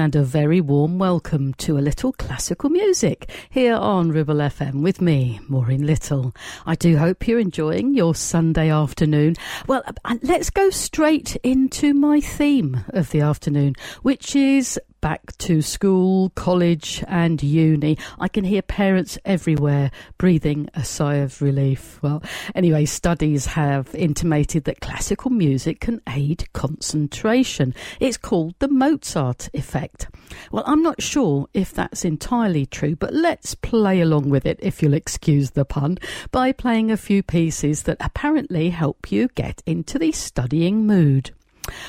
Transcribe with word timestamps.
and 0.00 0.16
a 0.16 0.22
very 0.22 0.62
warm 0.62 0.98
welcome 0.98 1.52
to 1.52 1.76
a 1.76 1.80
little 1.80 2.10
classical 2.14 2.70
music 2.70 3.30
here 3.50 3.74
on 3.74 4.10
Ribble 4.10 4.36
FM 4.36 4.80
with 4.80 5.02
me, 5.02 5.38
Maureen 5.46 5.84
Little. 5.84 6.34
I 6.64 6.74
do 6.74 6.96
hope 6.96 7.28
you're 7.28 7.38
enjoying 7.38 7.94
your 7.94 8.14
Sunday 8.14 8.70
afternoon. 8.70 9.36
Well, 9.66 9.82
uh, 9.86 10.16
let's 10.22 10.48
go 10.48 10.70
straight 10.70 11.36
into 11.42 11.92
my 11.92 12.18
theme 12.18 12.82
of 12.88 13.10
the 13.10 13.20
afternoon, 13.20 13.74
which 14.00 14.34
is 14.34 14.80
back 15.00 15.36
to 15.38 15.62
school, 15.62 16.30
college, 16.30 17.02
and 17.08 17.42
uni. 17.42 17.96
I 18.18 18.28
can 18.28 18.44
hear 18.44 18.62
parents 18.62 19.18
everywhere 19.24 19.90
breathing 20.18 20.68
a 20.74 20.84
sigh 20.84 21.16
of 21.16 21.40
relief. 21.40 21.98
Well, 22.02 22.22
anyway, 22.54 22.84
studies 22.84 23.46
have 23.46 23.94
intimated 23.94 24.64
that 24.64 24.80
classical 24.80 25.30
music 25.30 25.80
can 25.80 26.00
aid 26.08 26.52
concentration. 26.52 27.74
It's 27.98 28.16
called 28.16 28.54
the 28.58 28.68
Mozart 28.68 29.48
effect. 29.54 30.08
Well, 30.52 30.64
I'm 30.66 30.82
not 30.82 31.02
sure 31.02 31.48
if 31.54 31.72
that's 31.72 32.04
entirely 32.04 32.66
true, 32.66 32.96
but 32.96 33.12
let's 33.12 33.54
play 33.54 34.00
along 34.00 34.30
with 34.30 34.46
it, 34.46 34.58
if 34.62 34.82
you'll 34.82 34.94
excuse 34.94 35.50
the 35.50 35.64
pun, 35.64 35.98
by 36.30 36.52
playing 36.52 36.90
a 36.90 36.96
few 36.96 37.22
pieces 37.22 37.84
that 37.84 37.96
apparently 38.00 38.70
help 38.70 39.10
you 39.10 39.28
get 39.34 39.62
into 39.66 39.98
the 39.98 40.12
studying 40.12 40.86
mood. 40.86 41.30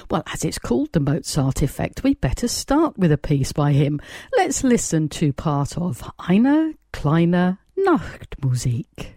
Well, 0.10 0.24
as 0.34 0.44
it's 0.44 0.60
called 0.60 0.92
the 0.94 1.00
Mozart 1.00 1.62
effect, 1.62 2.04
we'd 2.04 2.22
better 2.22 2.48
start 2.48 2.98
with 2.98 3.12
a 3.12 3.18
piece 3.18 3.52
by 3.52 3.74
him. 3.74 4.00
Let's 4.38 4.64
listen 4.64 5.10
to 5.10 5.34
part 5.34 5.78
of 5.78 6.04
Eine 6.30 6.76
kleine 6.94 7.58
Nachtmusik. 7.78 9.16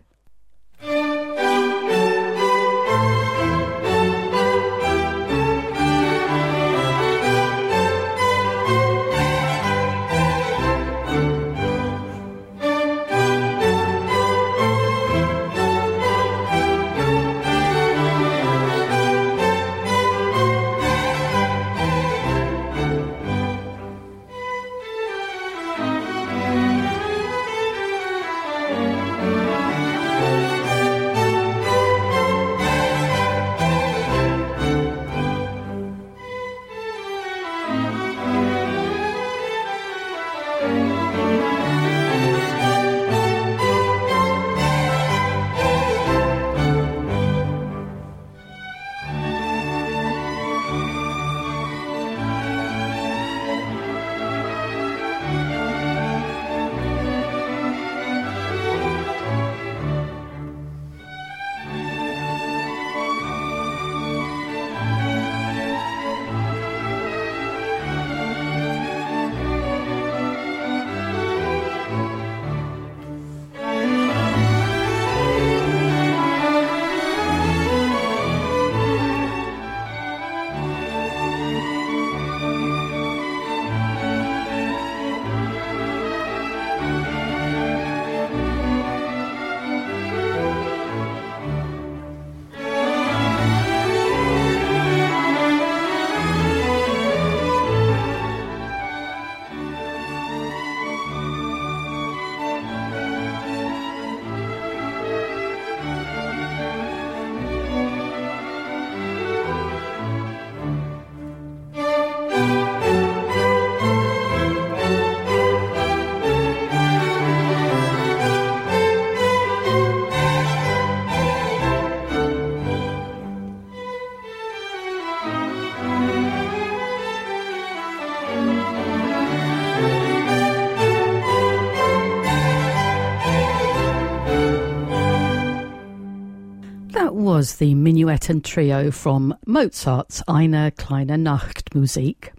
Was 137.45 137.57
the 137.57 137.75
minuet 137.75 138.31
and 138.31 138.43
trio 138.43 138.91
from 138.91 139.37
Mozart's 139.47 140.23
Eine 140.27 140.71
kleine 140.71 141.19
Nachtmusik. 141.19 142.31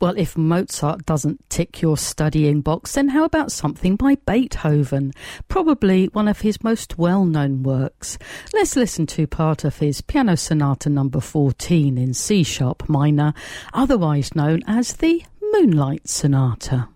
Well, 0.00 0.14
if 0.16 0.38
Mozart 0.38 1.04
doesn't 1.04 1.50
tick 1.50 1.82
your 1.82 1.98
studying 1.98 2.62
box, 2.62 2.92
then 2.92 3.08
how 3.08 3.24
about 3.24 3.52
something 3.52 3.94
by 3.96 4.14
Beethoven? 4.14 5.12
Probably 5.48 6.06
one 6.14 6.28
of 6.28 6.40
his 6.40 6.64
most 6.64 6.96
well 6.96 7.26
known 7.26 7.62
works. 7.62 8.16
Let's 8.54 8.74
listen 8.74 9.04
to 9.08 9.26
part 9.26 9.64
of 9.64 9.80
his 9.80 10.00
Piano 10.00 10.34
Sonata 10.34 10.88
number 10.88 11.20
14 11.20 11.98
in 11.98 12.14
C 12.14 12.42
sharp 12.42 12.88
minor, 12.88 13.34
otherwise 13.74 14.34
known 14.34 14.62
as 14.66 14.94
the 14.94 15.22
Moonlight 15.52 16.08
Sonata. 16.08 16.88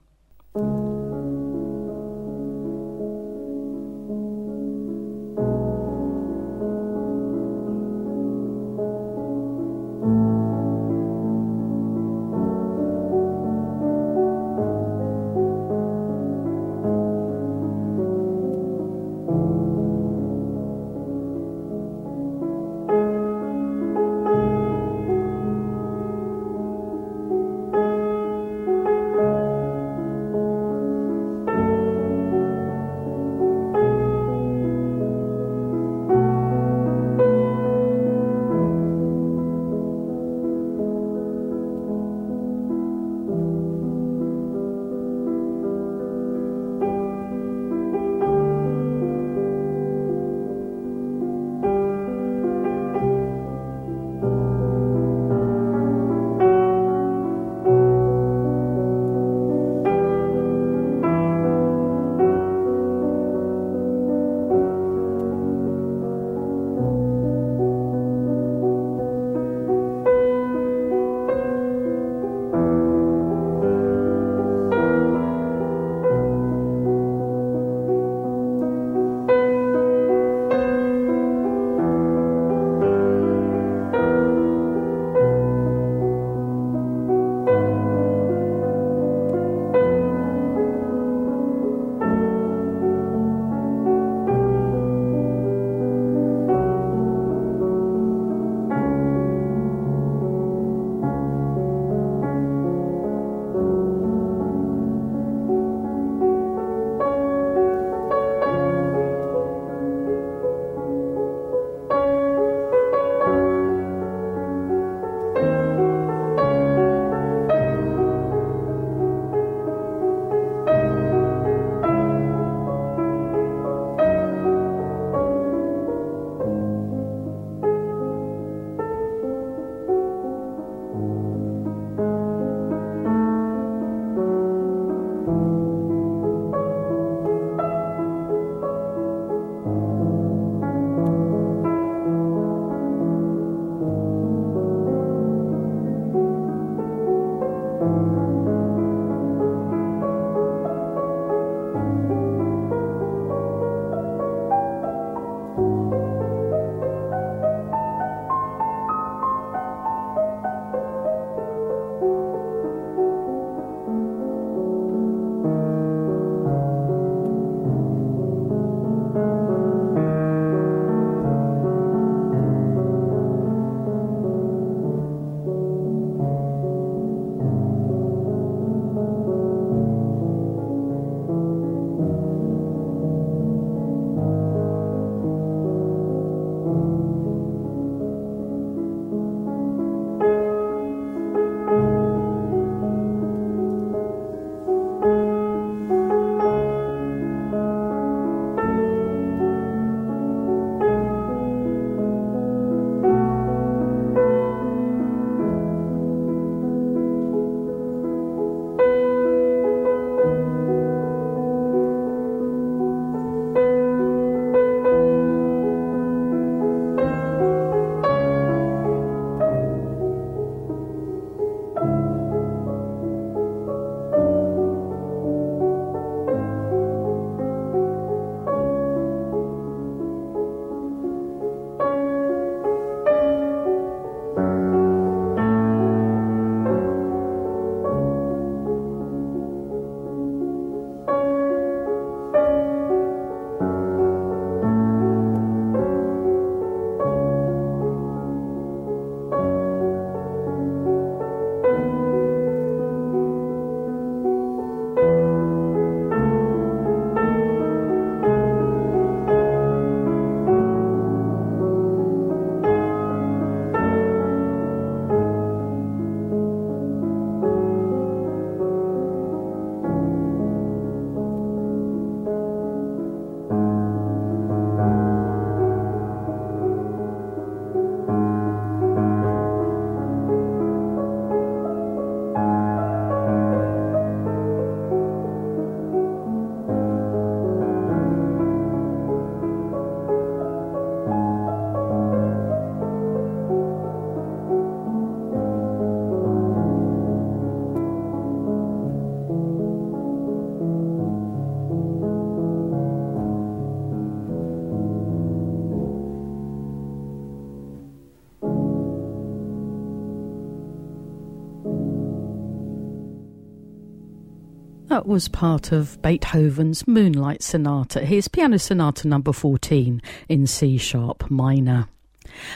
Was 315.13 315.29
part 315.29 315.73
of 315.73 316.01
Beethoven's 316.01 316.89
Moonlight 316.89 317.43
Sonata, 317.43 318.01
his 318.01 318.29
Piano 318.29 318.59
Sonata 318.59 319.07
number 319.07 319.31
14 319.31 320.01
in 320.31 320.47
C 320.47 320.79
sharp 320.79 321.31
minor. 321.31 321.87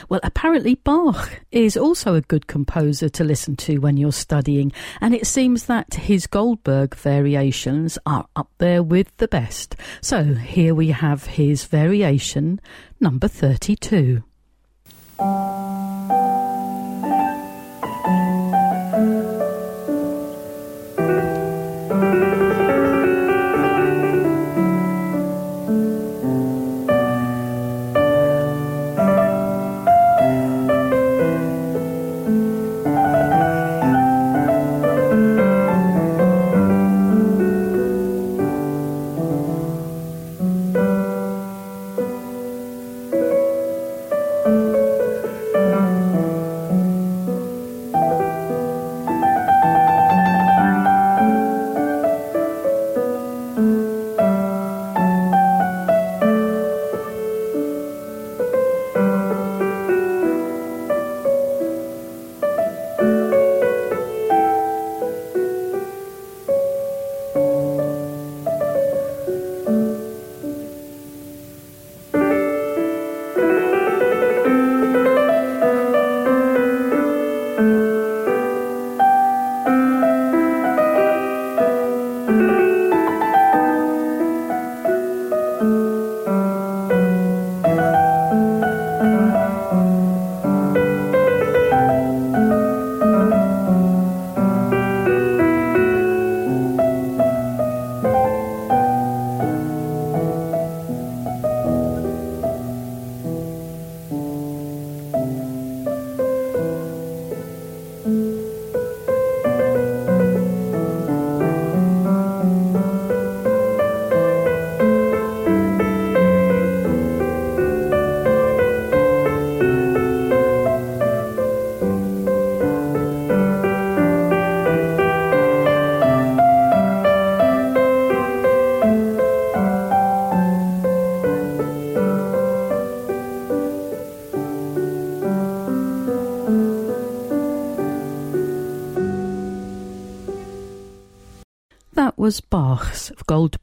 Well, 0.09 0.21
apparently 0.23 0.73
Bach 0.73 1.39
is 1.51 1.77
also 1.77 2.15
a 2.15 2.21
good 2.21 2.47
composer 2.47 3.09
to 3.09 3.23
listen 3.23 3.57
to 3.57 3.77
when 3.77 3.95
you're 3.95 4.11
studying, 4.11 4.71
and 4.99 5.13
it 5.13 5.27
seems 5.27 5.67
that 5.67 5.93
his 5.93 6.25
Goldberg 6.25 6.95
variations 6.95 7.99
are 8.07 8.25
up 8.35 8.49
there 8.57 8.81
with 8.81 9.15
the 9.17 9.27
best. 9.27 9.75
So 10.01 10.23
here 10.23 10.73
we 10.73 10.87
have 10.87 11.25
his 11.25 11.65
variation 11.65 12.59
number 12.99 13.27
32. 13.27 14.23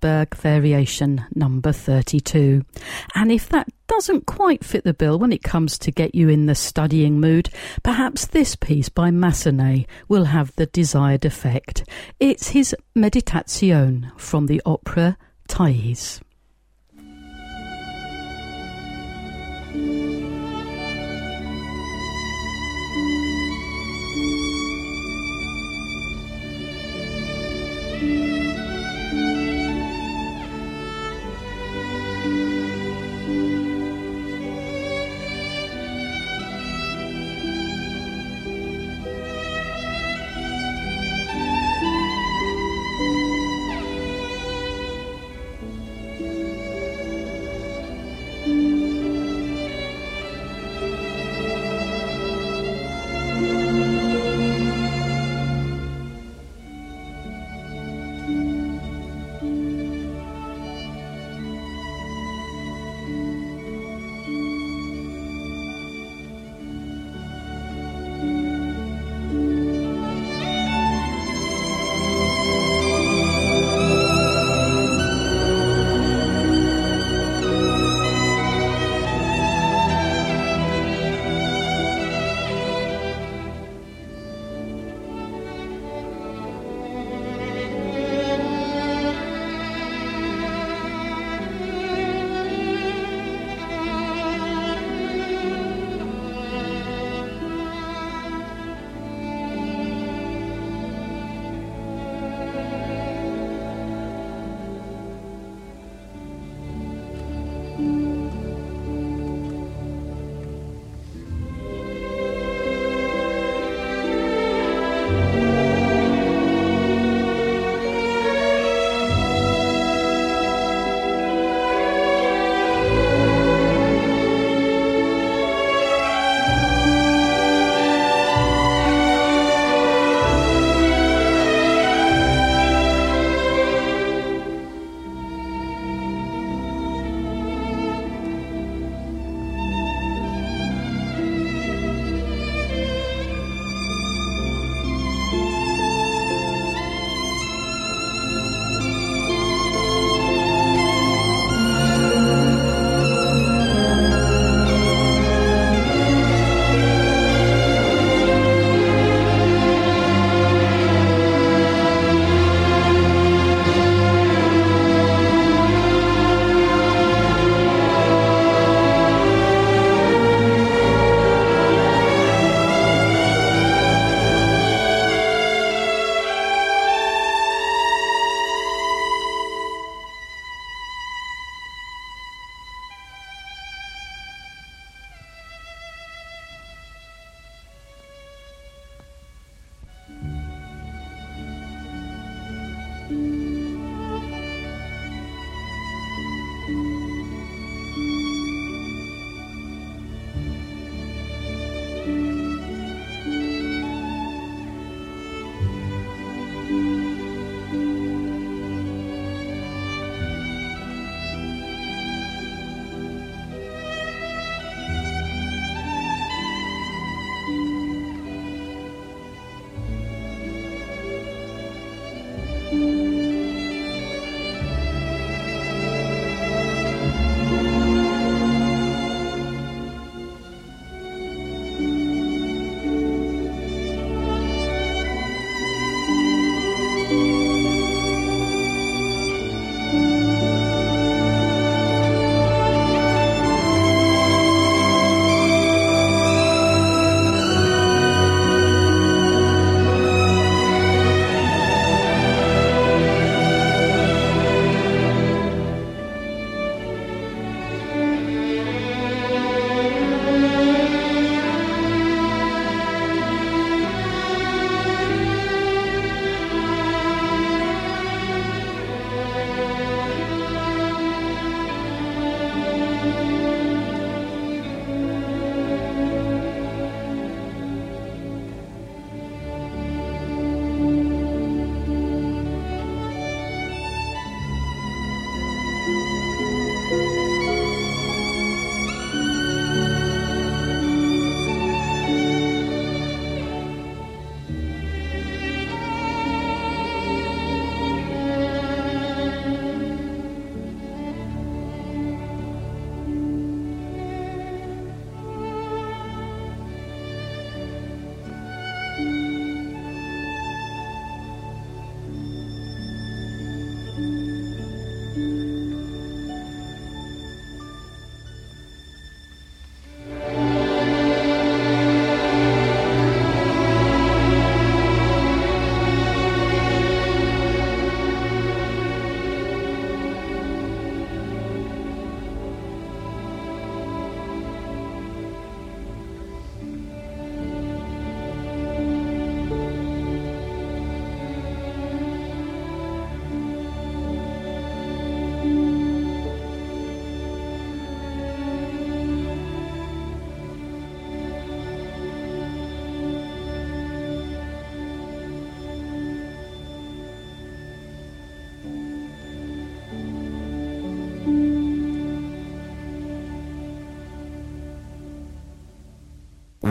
Variation 0.05 1.25
number 1.35 1.73
32. 1.73 2.63
And 3.15 3.33
if 3.33 3.49
that 3.49 3.69
doesn't 3.87 4.27
quite 4.27 4.65
fit 4.65 4.85
the 4.85 4.93
bill 4.93 5.19
when 5.19 5.33
it 5.33 5.43
comes 5.43 5.79
to 5.79 5.91
get 5.91 6.15
you 6.15 6.29
in 6.29 6.47
the 6.47 6.55
studying 6.55 7.21
mood, 7.21 7.49
perhaps 7.83 8.27
this 8.27 8.55
piece 8.55 8.89
by 8.89 9.11
Massenet 9.11 9.87
will 10.09 10.25
have 10.25 10.55
the 10.57 10.67
desired 10.67 11.25
effect. 11.25 11.89
It's 12.21 12.49
his 12.49 12.75
Meditation 12.95 14.13
from 14.17 14.47
the 14.47 14.61
opera 14.67 15.17
Thais. 15.49 16.21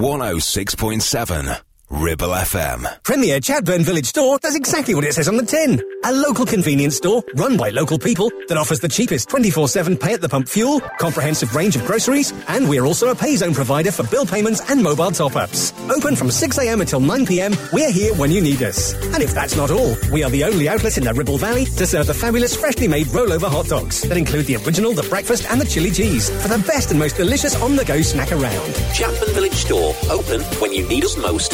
106.7 0.04 1.62
Ribble 1.89 2.28
FM. 2.28 3.04
Premier 3.04 3.39
Chatburn 3.39 3.84
Village 3.84 4.08
Store 4.08 4.38
does 4.38 4.54
exactly 4.54 4.94
what 4.96 5.06
it 5.06 5.13
says 5.13 5.30
on 5.30 5.38
the 5.38 5.46
tin. 5.46 5.82
A 6.06 6.12
local 6.12 6.46
convenience 6.46 6.98
store 6.98 7.24
run 7.36 7.56
by 7.56 7.70
local 7.70 7.98
people 7.98 8.30
that 8.50 8.58
offers 8.58 8.82
the 8.82 8.89
cheapest 8.89 9.30
24-7 9.30 9.98
pay 9.98 10.12
at 10.12 10.20
the 10.20 10.28
pump 10.28 10.50
fuel, 10.50 10.82
comprehensive 11.00 11.56
range 11.56 11.78
of 11.78 11.86
groceries, 11.86 12.34
and 12.50 12.68
we're 12.68 12.84
also 12.84 13.08
a 13.08 13.16
pay 13.16 13.38
zone 13.38 13.54
provider 13.54 13.89
for 13.89 14.04
bill 14.08 14.26
payments 14.26 14.70
and 14.70 14.84
mobile 14.84 15.12
top-ups. 15.12 15.72
Open 15.89 16.18
from 16.18 16.28
6am 16.28 16.82
until 16.82 17.00
9pm, 17.00 17.72
we're 17.72 17.89
here 17.89 18.13
when 18.16 18.32
you 18.32 18.42
need 18.42 18.62
us. 18.63 18.94
And 19.13 19.24
if 19.24 19.34
that's 19.34 19.56
not 19.56 19.72
all, 19.72 19.96
we 20.12 20.24
are 20.24 20.30
the 20.30 20.44
only 20.44 20.68
outlet 20.68 20.98
in 20.98 21.06
the 21.06 21.13
Ribble 21.13 21.38
Valley 21.38 21.63
to 21.63 21.88
serve 21.88 22.08
the 22.08 22.13
fabulous 22.13 22.54
freshly 22.54 22.89
made 22.89 23.08
rollover 23.08 23.50
hot 23.50 23.68
dogs 23.68 24.02
that 24.02 24.18
include 24.18 24.46
the 24.48 24.58
original, 24.58 24.92
the 24.92 25.04
breakfast 25.04 25.50
and 25.50 25.62
the 25.62 25.66
chili 25.66 25.89
cheese 25.89 26.30
for 26.42 26.50
the 26.50 26.62
best 26.68 26.92
and 26.92 27.00
most 27.00 27.16
delicious 27.16 27.56
on-the-go 27.62 28.02
snack 28.02 28.34
around. 28.34 28.74
Chatburn 28.92 29.34
Village 29.34 29.54
Store, 29.54 29.96
open 30.12 30.42
when 30.60 30.74
you 30.74 30.86
need 30.86 31.06
us 31.06 31.16
most. 31.16 31.54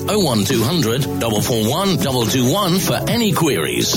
01200 0.00 1.04
441 1.04 1.98
221 1.98 2.78
for 2.78 2.96
any 3.10 3.32
queries. 3.32 3.94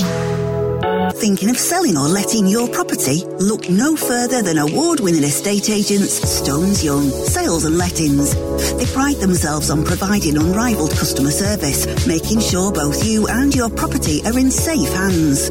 Thinking 1.14 1.50
of 1.50 1.58
selling 1.58 1.96
or 1.96 2.08
letting 2.08 2.46
your 2.46 2.68
property? 2.68 3.24
Look 3.38 3.68
no 3.68 3.94
further 3.94 4.42
than 4.42 4.58
award-winning 4.58 5.22
estate 5.22 5.70
agents 5.70 6.14
Stones 6.28 6.82
Young 6.82 7.10
Sales 7.10 7.64
and 7.64 7.78
Lettings. 7.78 8.34
They 8.76 8.86
pride 8.86 9.16
themselves 9.16 9.70
on 9.70 9.84
providing 9.84 10.36
unrivaled 10.36 10.90
customer 10.92 11.30
service, 11.30 12.06
making 12.06 12.40
sure 12.40 12.72
both 12.72 13.04
you 13.04 13.28
and 13.28 13.54
your 13.54 13.70
property 13.70 14.20
are 14.24 14.38
in 14.38 14.50
safe 14.50 14.92
hands. 14.92 15.50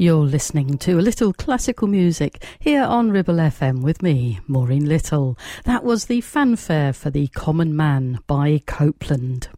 You're 0.00 0.26
listening 0.26 0.78
to 0.78 1.00
a 1.00 1.02
little 1.02 1.32
classical 1.32 1.88
music 1.88 2.44
here 2.60 2.84
on 2.84 3.10
Ribble 3.10 3.34
FM 3.34 3.82
with 3.82 4.00
me, 4.00 4.38
Maureen 4.46 4.86
Little. 4.86 5.36
That 5.64 5.82
was 5.82 6.04
the 6.04 6.20
fanfare 6.20 6.92
for 6.92 7.10
the 7.10 7.26
Common 7.26 7.74
Man 7.74 8.20
by 8.28 8.62
Copland. 8.64 9.48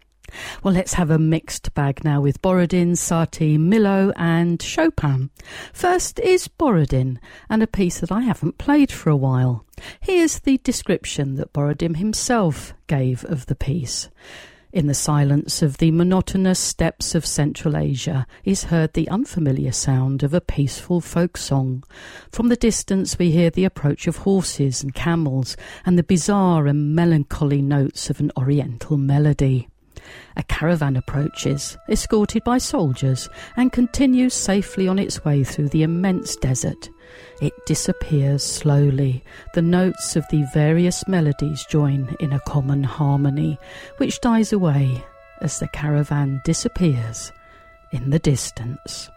Well, 0.62 0.72
let's 0.72 0.94
have 0.94 1.10
a 1.10 1.18
mixed 1.18 1.74
bag 1.74 2.04
now 2.04 2.22
with 2.22 2.40
Borodin, 2.40 2.92
Satie, 2.92 3.58
Milhaud, 3.58 4.14
and 4.16 4.62
Chopin. 4.62 5.28
First 5.74 6.18
is 6.20 6.48
Borodin, 6.48 7.18
and 7.50 7.62
a 7.62 7.66
piece 7.66 8.00
that 8.00 8.10
I 8.10 8.22
haven't 8.22 8.56
played 8.56 8.90
for 8.90 9.10
a 9.10 9.16
while. 9.16 9.66
Here's 10.00 10.38
the 10.38 10.56
description 10.64 11.34
that 11.34 11.52
Borodin 11.52 11.96
himself 11.96 12.72
gave 12.86 13.26
of 13.26 13.44
the 13.44 13.54
piece. 13.54 14.08
In 14.72 14.86
the 14.86 14.94
silence 14.94 15.62
of 15.62 15.78
the 15.78 15.90
monotonous 15.90 16.60
steppes 16.60 17.16
of 17.16 17.26
Central 17.26 17.76
Asia 17.76 18.24
is 18.44 18.64
heard 18.64 18.92
the 18.92 19.08
unfamiliar 19.08 19.72
sound 19.72 20.22
of 20.22 20.32
a 20.32 20.40
peaceful 20.40 21.00
folk 21.00 21.36
song. 21.36 21.82
From 22.30 22.50
the 22.50 22.56
distance 22.56 23.18
we 23.18 23.32
hear 23.32 23.50
the 23.50 23.64
approach 23.64 24.06
of 24.06 24.18
horses 24.18 24.80
and 24.80 24.94
camels 24.94 25.56
and 25.84 25.98
the 25.98 26.04
bizarre 26.04 26.68
and 26.68 26.94
melancholy 26.94 27.60
notes 27.60 28.10
of 28.10 28.20
an 28.20 28.30
oriental 28.36 28.96
melody. 28.96 29.68
A 30.36 30.44
caravan 30.44 30.94
approaches, 30.96 31.76
escorted 31.88 32.44
by 32.44 32.58
soldiers, 32.58 33.28
and 33.56 33.72
continues 33.72 34.34
safely 34.34 34.86
on 34.86 35.00
its 35.00 35.24
way 35.24 35.42
through 35.42 35.70
the 35.70 35.82
immense 35.82 36.36
desert. 36.36 36.90
It 37.40 37.54
disappears 37.64 38.44
slowly. 38.44 39.24
The 39.54 39.62
notes 39.62 40.14
of 40.14 40.26
the 40.30 40.46
various 40.52 41.08
melodies 41.08 41.64
join 41.64 42.14
in 42.20 42.32
a 42.32 42.40
common 42.40 42.84
harmony, 42.84 43.58
which 43.96 44.20
dies 44.20 44.52
away 44.52 45.02
as 45.40 45.58
the 45.58 45.68
caravan 45.68 46.42
disappears 46.44 47.32
in 47.92 48.10
the 48.10 48.18
distance. 48.18 49.10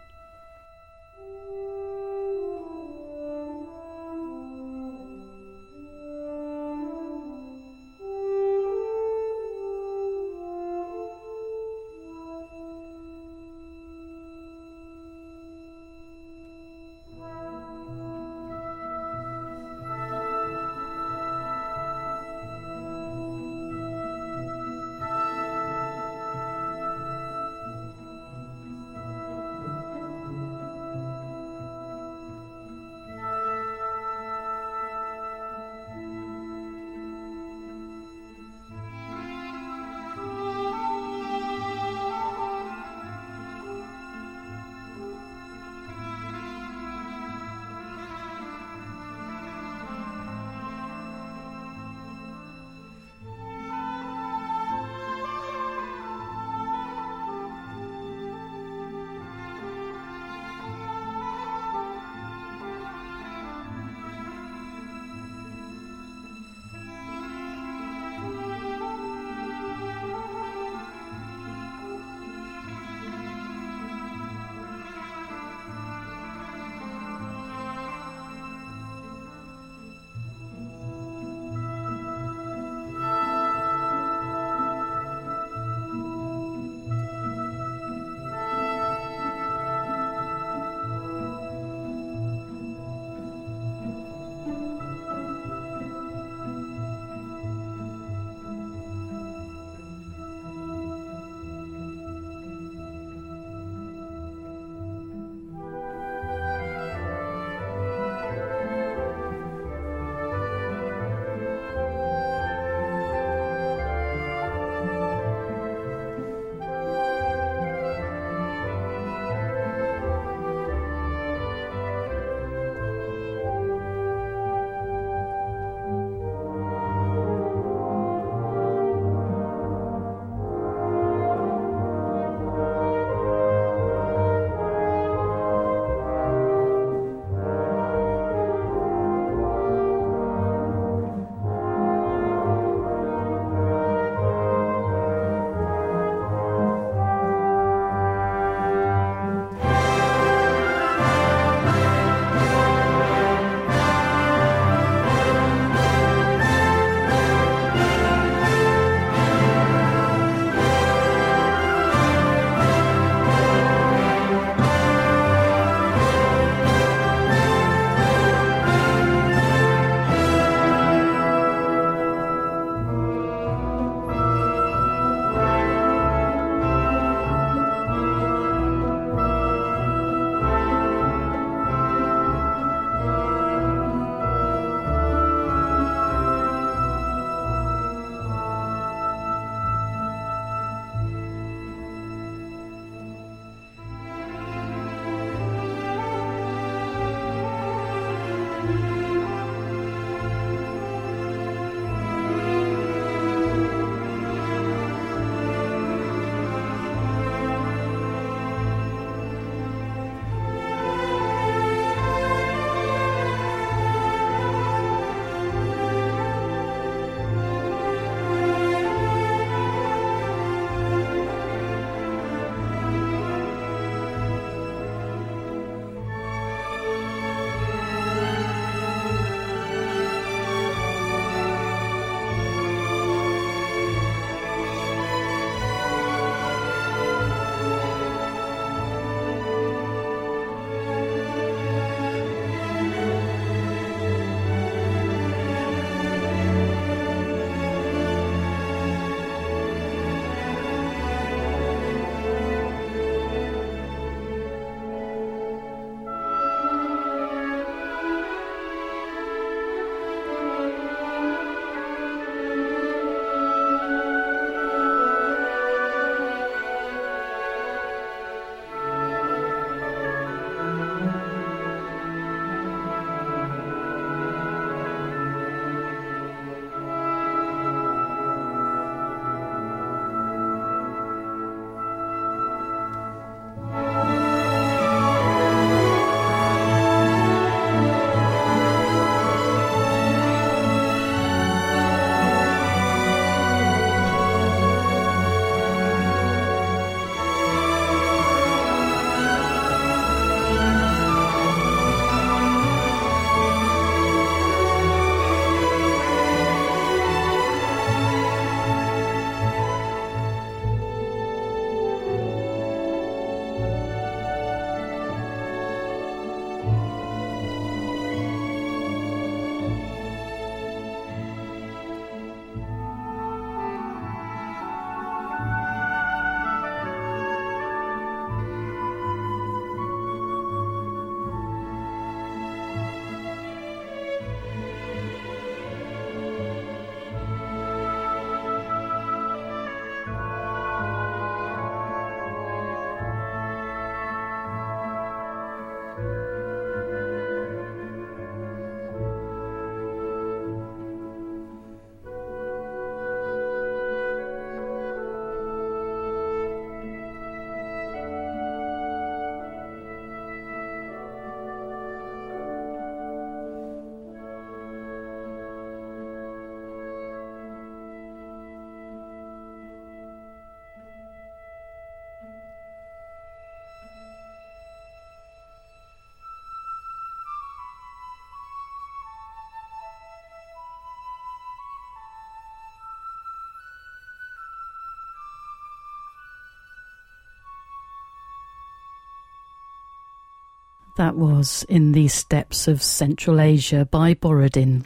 That 390.96 391.16
was 391.16 391.66
In 391.70 391.94
the 391.94 392.08
Steppes 392.08 392.68
of 392.68 392.84
Central 392.84 393.42
Asia 393.42 393.88
by 393.90 394.14
Borodin. 394.14 394.86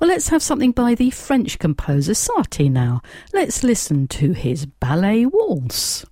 Well, 0.00 0.08
let's 0.08 0.30
have 0.30 0.42
something 0.42 0.72
by 0.72 0.96
the 0.96 1.10
French 1.10 1.60
composer 1.60 2.12
Satie 2.14 2.70
now. 2.70 3.02
Let's 3.32 3.62
listen 3.62 4.08
to 4.08 4.32
his 4.32 4.66
ballet 4.66 5.26
waltz. 5.26 6.04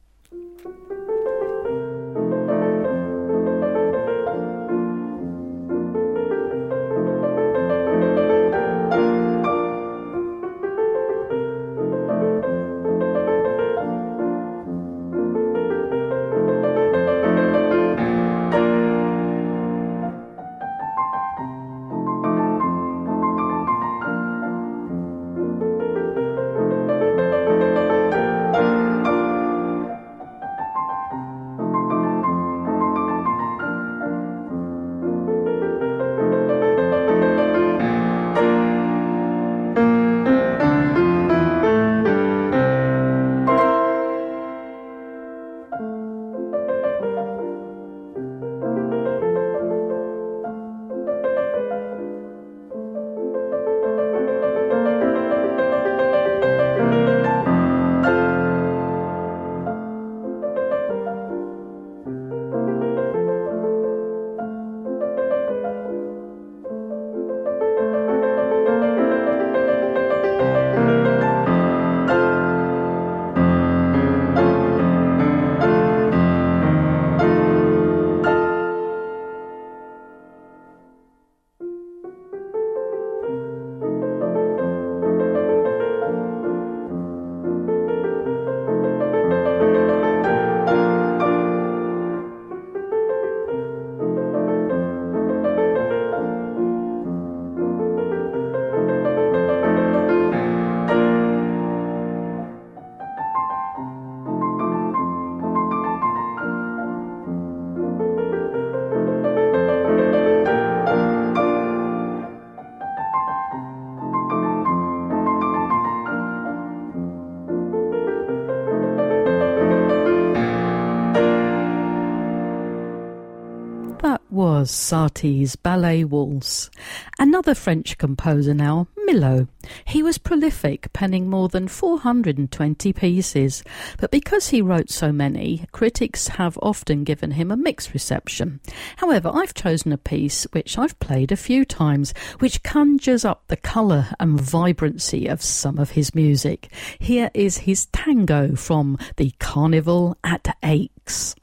Was 124.66 124.72
Satie's 124.72 125.54
Ballet 125.54 126.02
Waltz. 126.02 126.72
Another 127.20 127.54
French 127.54 127.98
composer 127.98 128.52
now, 128.52 128.88
Milhaud. 129.06 129.46
He 129.84 130.02
was 130.02 130.18
prolific, 130.18 130.92
penning 130.92 131.30
more 131.30 131.48
than 131.48 131.68
420 131.68 132.92
pieces, 132.92 133.62
but 133.98 134.10
because 134.10 134.48
he 134.48 134.60
wrote 134.60 134.90
so 134.90 135.12
many, 135.12 135.66
critics 135.70 136.26
have 136.26 136.58
often 136.60 137.04
given 137.04 137.30
him 137.30 137.52
a 137.52 137.56
mixed 137.56 137.94
reception. 137.94 138.58
However, 138.96 139.30
I've 139.32 139.54
chosen 139.54 139.92
a 139.92 139.98
piece 139.98 140.48
which 140.50 140.76
I've 140.76 140.98
played 140.98 141.30
a 141.30 141.36
few 141.36 141.64
times, 141.64 142.12
which 142.40 142.64
conjures 142.64 143.24
up 143.24 143.44
the 143.46 143.56
colour 143.56 144.08
and 144.18 144.40
vibrancy 144.40 145.28
of 145.28 145.42
some 145.42 145.78
of 145.78 145.90
his 145.92 146.12
music. 146.12 146.72
Here 146.98 147.30
is 147.34 147.58
his 147.58 147.86
tango 147.92 148.56
from 148.56 148.98
the 149.14 149.32
Carnival 149.38 150.18
at 150.24 150.56
Aix. 150.64 151.36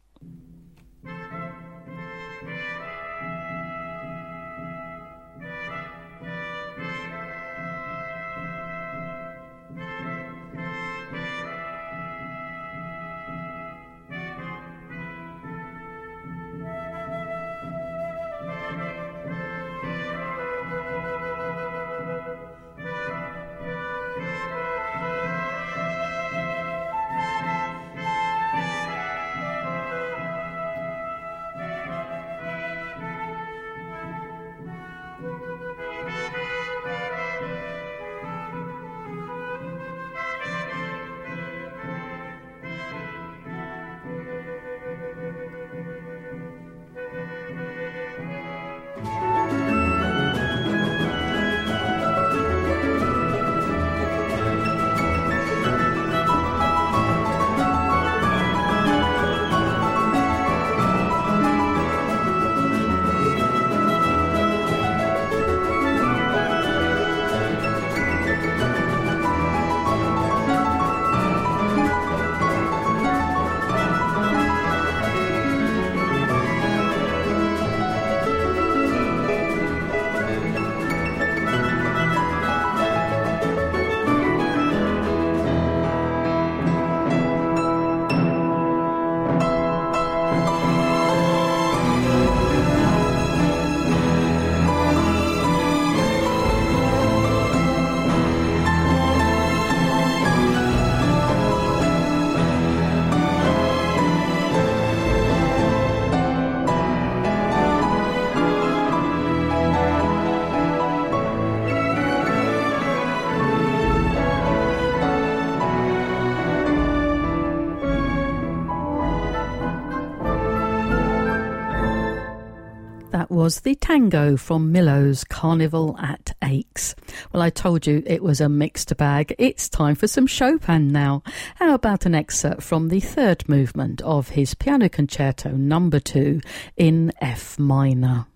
Was 123.33 123.61
the 123.61 123.73
tango 123.73 124.37
from 124.37 124.71
Milhaud's 124.71 125.23
Carnival 125.23 125.97
at 125.99 126.35
Aix. 126.43 126.93
Well, 127.31 127.41
I 127.41 127.49
told 127.49 127.87
you 127.87 128.03
it 128.05 128.21
was 128.21 128.39
a 128.39 128.47
mixed 128.47 128.95
bag. 128.95 129.33
It's 129.39 129.67
time 129.67 129.95
for 129.95 130.07
some 130.07 130.27
Chopin 130.27 130.89
now. 130.89 131.23
How 131.55 131.73
about 131.73 132.05
an 132.05 132.13
excerpt 132.13 132.61
from 132.61 132.89
the 132.89 132.99
third 132.99 133.49
movement 133.49 134.01
of 134.01 134.29
his 134.29 134.53
Piano 134.53 134.87
Concerto 134.87 135.49
number 135.49 135.99
2 135.99 136.41
in 136.77 137.11
F 137.21 137.57
minor? 137.57 138.27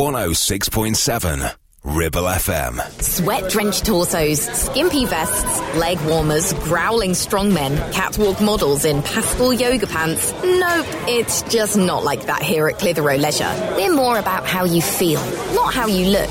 One 0.00 0.16
oh 0.16 0.32
six 0.32 0.70
point 0.70 0.96
seven. 0.96 1.42
Ribble 1.84 2.22
FM. 2.22 2.80
Sweat 3.02 3.50
drenched 3.50 3.84
torsos, 3.84 4.40
skimpy 4.40 5.04
vests, 5.04 5.60
leg 5.76 6.00
warmers, 6.06 6.54
growling 6.54 7.10
strongmen, 7.10 7.76
catwalk 7.92 8.40
models 8.40 8.86
in 8.86 9.02
pastel 9.02 9.52
yoga 9.52 9.86
pants. 9.86 10.32
Nope, 10.42 10.86
it's 11.06 11.42
just 11.42 11.76
not 11.76 12.02
like 12.02 12.24
that 12.26 12.42
here 12.42 12.66
at 12.66 12.78
Clitheroe 12.78 13.18
Leisure. 13.18 13.74
We're 13.76 13.94
more 13.94 14.18
about 14.18 14.46
how 14.46 14.64
you 14.64 14.80
feel, 14.80 15.20
not 15.54 15.74
how 15.74 15.86
you 15.86 16.06
look. 16.08 16.30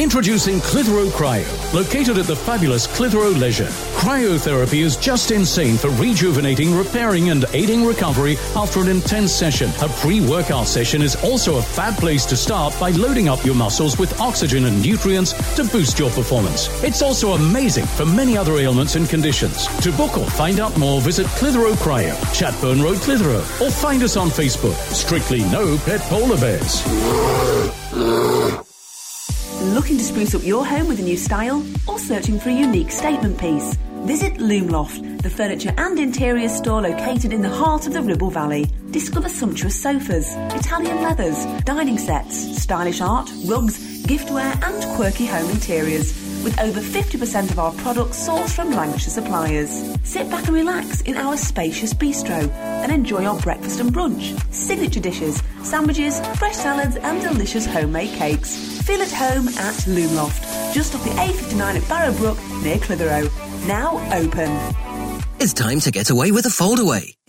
Introducing 0.00 0.60
Clitheroe 0.60 1.10
Cryo, 1.10 1.74
located 1.74 2.16
at 2.16 2.24
the 2.24 2.34
fabulous 2.34 2.86
Clitheroe 2.86 3.36
Leisure. 3.36 3.68
Cryotherapy 4.00 4.82
is 4.82 4.96
just 4.96 5.30
insane 5.30 5.76
for 5.76 5.90
rejuvenating, 5.90 6.74
repairing, 6.74 7.28
and 7.28 7.44
aiding 7.52 7.84
recovery 7.84 8.38
after 8.56 8.80
an 8.80 8.88
intense 8.88 9.30
session. 9.30 9.68
A 9.82 9.88
pre 10.00 10.22
workout 10.22 10.66
session 10.66 11.02
is 11.02 11.16
also 11.22 11.58
a 11.58 11.62
fab 11.62 11.98
place 11.98 12.24
to 12.26 12.36
start 12.36 12.74
by 12.80 12.92
loading 12.92 13.28
up 13.28 13.44
your 13.44 13.54
muscles 13.54 13.98
with 13.98 14.18
oxygen 14.22 14.64
and 14.64 14.80
nutrients 14.80 15.34
to 15.54 15.64
boost 15.64 15.98
your 15.98 16.08
performance. 16.12 16.68
It's 16.82 17.02
also 17.02 17.32
amazing 17.32 17.84
for 17.84 18.06
many 18.06 18.38
other 18.38 18.56
ailments 18.56 18.96
and 18.96 19.06
conditions. 19.06 19.66
To 19.82 19.92
book 19.92 20.16
or 20.16 20.24
find 20.30 20.60
out 20.60 20.78
more, 20.78 21.02
visit 21.02 21.26
Clitheroe 21.36 21.74
Cryo, 21.74 22.14
Chatburn 22.32 22.82
Road, 22.82 22.96
Clitheroe, 23.02 23.44
or 23.60 23.70
find 23.70 24.02
us 24.02 24.16
on 24.16 24.30
Facebook. 24.30 24.76
Strictly 24.94 25.40
no 25.50 25.76
pet 25.84 26.00
polar 26.08 26.38
bears. 26.38 26.80
Looking 29.80 29.96
to 29.96 30.04
spruce 30.04 30.34
up 30.34 30.44
your 30.44 30.66
home 30.66 30.88
with 30.88 31.00
a 31.00 31.02
new 31.02 31.16
style 31.16 31.64
or 31.88 31.98
searching 31.98 32.38
for 32.38 32.50
a 32.50 32.52
unique 32.52 32.90
statement 32.90 33.40
piece? 33.40 33.78
Visit 34.04 34.34
Loomloft, 34.34 35.22
the 35.22 35.30
furniture 35.30 35.72
and 35.78 35.98
interior 35.98 36.50
store 36.50 36.82
located 36.82 37.32
in 37.32 37.40
the 37.40 37.48
heart 37.48 37.86
of 37.86 37.94
the 37.94 38.02
Ribble 38.02 38.28
Valley. 38.28 38.66
Discover 38.90 39.30
sumptuous 39.30 39.82
sofas, 39.82 40.34
Italian 40.54 41.02
leathers, 41.02 41.46
dining 41.64 41.96
sets, 41.96 42.62
stylish 42.62 43.00
art, 43.00 43.32
rugs, 43.46 43.78
giftware 44.02 44.52
and 44.62 44.96
quirky 44.96 45.24
home 45.24 45.48
interiors 45.50 46.29
with 46.42 46.58
over 46.60 46.80
50% 46.80 47.50
of 47.50 47.58
our 47.58 47.72
products 47.74 48.26
sourced 48.26 48.54
from 48.54 48.70
Lancashire 48.70 49.10
suppliers. 49.10 49.70
Sit 50.04 50.30
back 50.30 50.46
and 50.46 50.54
relax 50.54 51.00
in 51.02 51.16
our 51.16 51.36
spacious 51.36 51.92
bistro 51.94 52.50
and 52.50 52.90
enjoy 52.92 53.24
our 53.24 53.38
breakfast 53.40 53.80
and 53.80 53.92
brunch, 53.92 54.38
signature 54.52 55.00
dishes, 55.00 55.42
sandwiches, 55.62 56.20
fresh 56.36 56.56
salads 56.56 56.96
and 56.96 57.20
delicious 57.22 57.66
homemade 57.66 58.12
cakes. 58.16 58.80
Feel 58.82 59.02
at 59.02 59.12
home 59.12 59.48
at 59.48 59.74
Loomloft, 59.86 60.74
just 60.74 60.94
off 60.94 61.04
the 61.04 61.10
A59 61.10 61.76
at 61.76 61.82
Barrowbrook 61.82 62.62
near 62.62 62.78
Clitheroe. 62.78 63.28
Now 63.66 63.98
open. 64.12 64.50
It's 65.38 65.52
time 65.52 65.80
to 65.80 65.90
get 65.90 66.10
away 66.10 66.32
with 66.32 66.46
a 66.46 66.50
foldaway. 66.50 67.14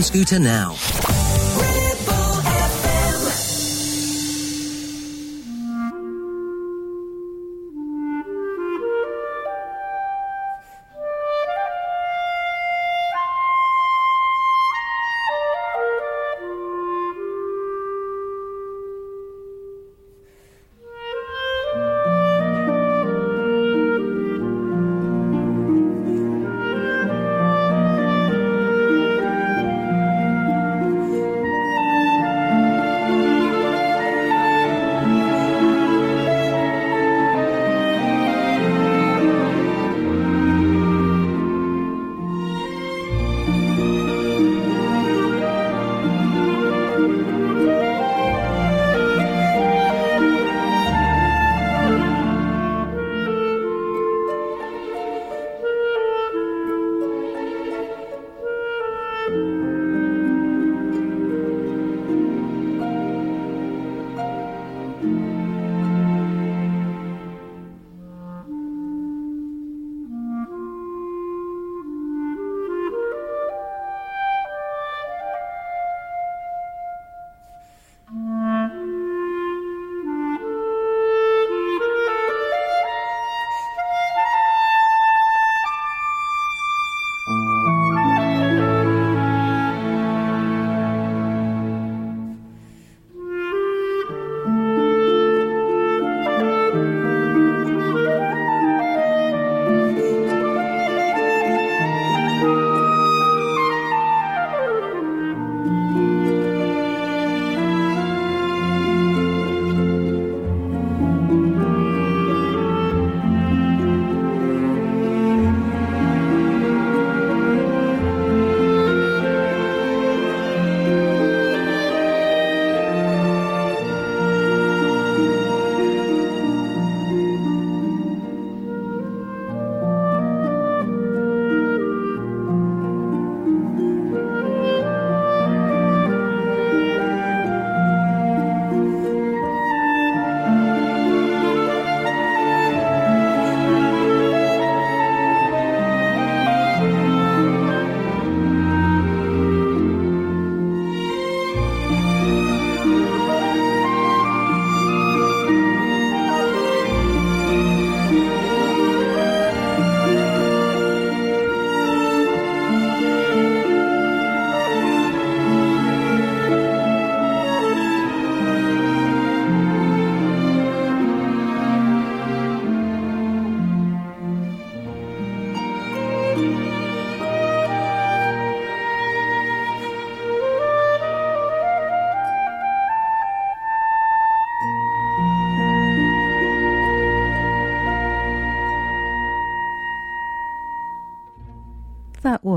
scooter 0.00 0.38
now. 0.38 0.76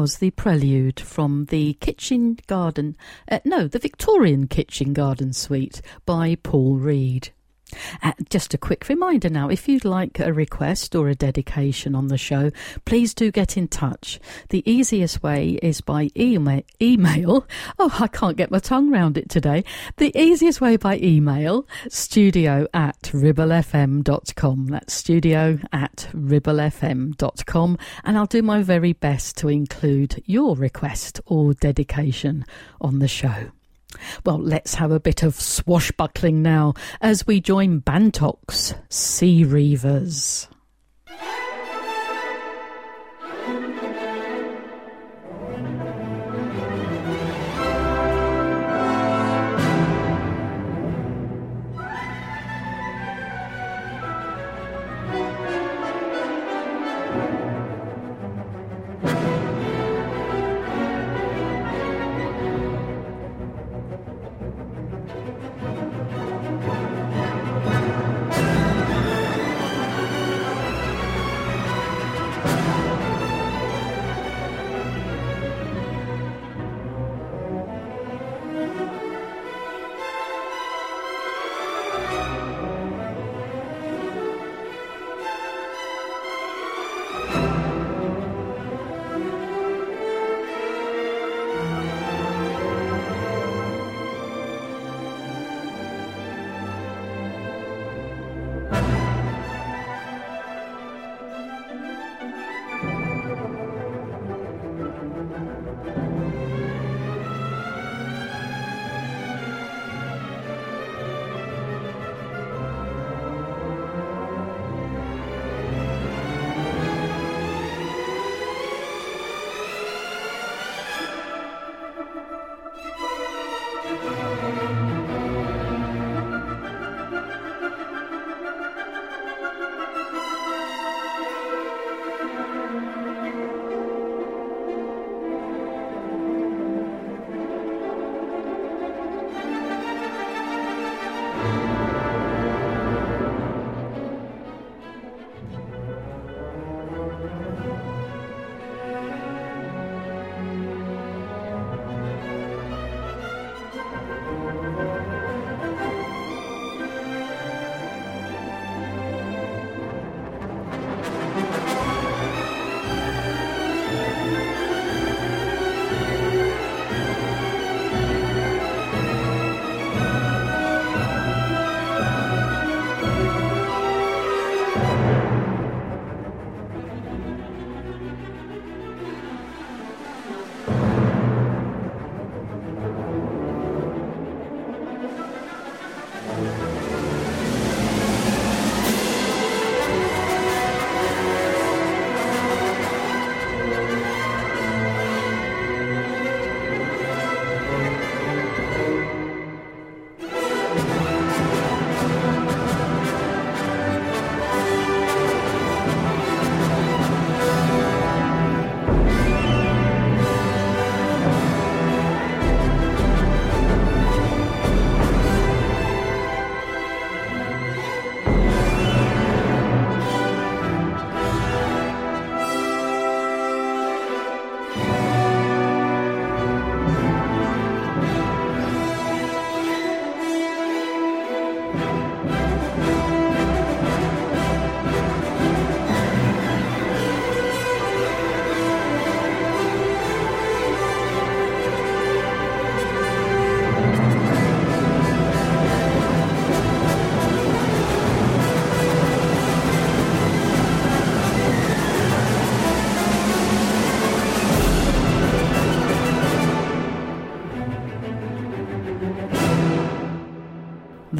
Was 0.05 0.19
the 0.19 0.29
prelude 0.29 0.99
from 0.99 1.45
the 1.45 1.73
Kitchen 1.79 2.37
Garden, 2.45 2.95
uh, 3.27 3.39
no, 3.43 3.67
the 3.67 3.79
Victorian 3.79 4.47
Kitchen 4.47 4.93
Garden 4.93 5.33
Suite 5.33 5.81
by 6.05 6.35
Paul 6.43 6.75
Reade. 6.75 7.29
Uh, 8.03 8.13
just 8.29 8.53
a 8.53 8.57
quick 8.57 8.87
reminder 8.87 9.29
now 9.29 9.49
if 9.49 9.67
you'd 9.67 9.85
like 9.85 10.19
a 10.19 10.31
request 10.31 10.95
or 10.95 11.09
a 11.09 11.15
dedication 11.15 11.95
on 11.95 12.07
the 12.07 12.17
show, 12.17 12.51
please 12.85 13.13
do 13.13 13.31
get 13.31 13.57
in 13.57 13.67
touch. 13.67 14.19
The 14.49 14.69
easiest 14.69 15.23
way 15.23 15.59
is 15.61 15.81
by 15.81 16.09
email. 16.15 16.61
email. 16.81 17.47
Oh, 17.77 17.93
I 17.99 18.07
can't 18.07 18.37
get 18.37 18.51
my 18.51 18.59
tongue 18.59 18.89
round 18.89 19.17
it 19.17 19.29
today. 19.29 19.63
The 19.97 20.17
easiest 20.17 20.61
way 20.61 20.77
by 20.77 20.97
email 20.97 21.67
studio 21.89 22.67
at 22.73 23.01
ribblefm.com. 23.03 24.67
That's 24.67 24.93
studio 24.93 25.59
at 25.73 26.07
ribblefm.com. 26.13 27.77
And 28.03 28.17
I'll 28.17 28.25
do 28.25 28.41
my 28.41 28.61
very 28.61 28.93
best 28.93 29.37
to 29.37 29.49
include 29.49 30.23
your 30.25 30.55
request 30.55 31.19
or 31.25 31.53
dedication 31.53 32.45
on 32.79 32.99
the 32.99 33.07
show. 33.07 33.51
Well, 34.25 34.39
let's 34.39 34.75
have 34.75 34.91
a 34.91 34.99
bit 34.99 35.23
of 35.23 35.35
swashbuckling 35.35 36.41
now 36.41 36.73
as 37.01 37.27
we 37.27 37.41
join 37.41 37.81
Bantock's 37.81 38.73
Sea 38.89 39.43
Reivers. 39.43 40.47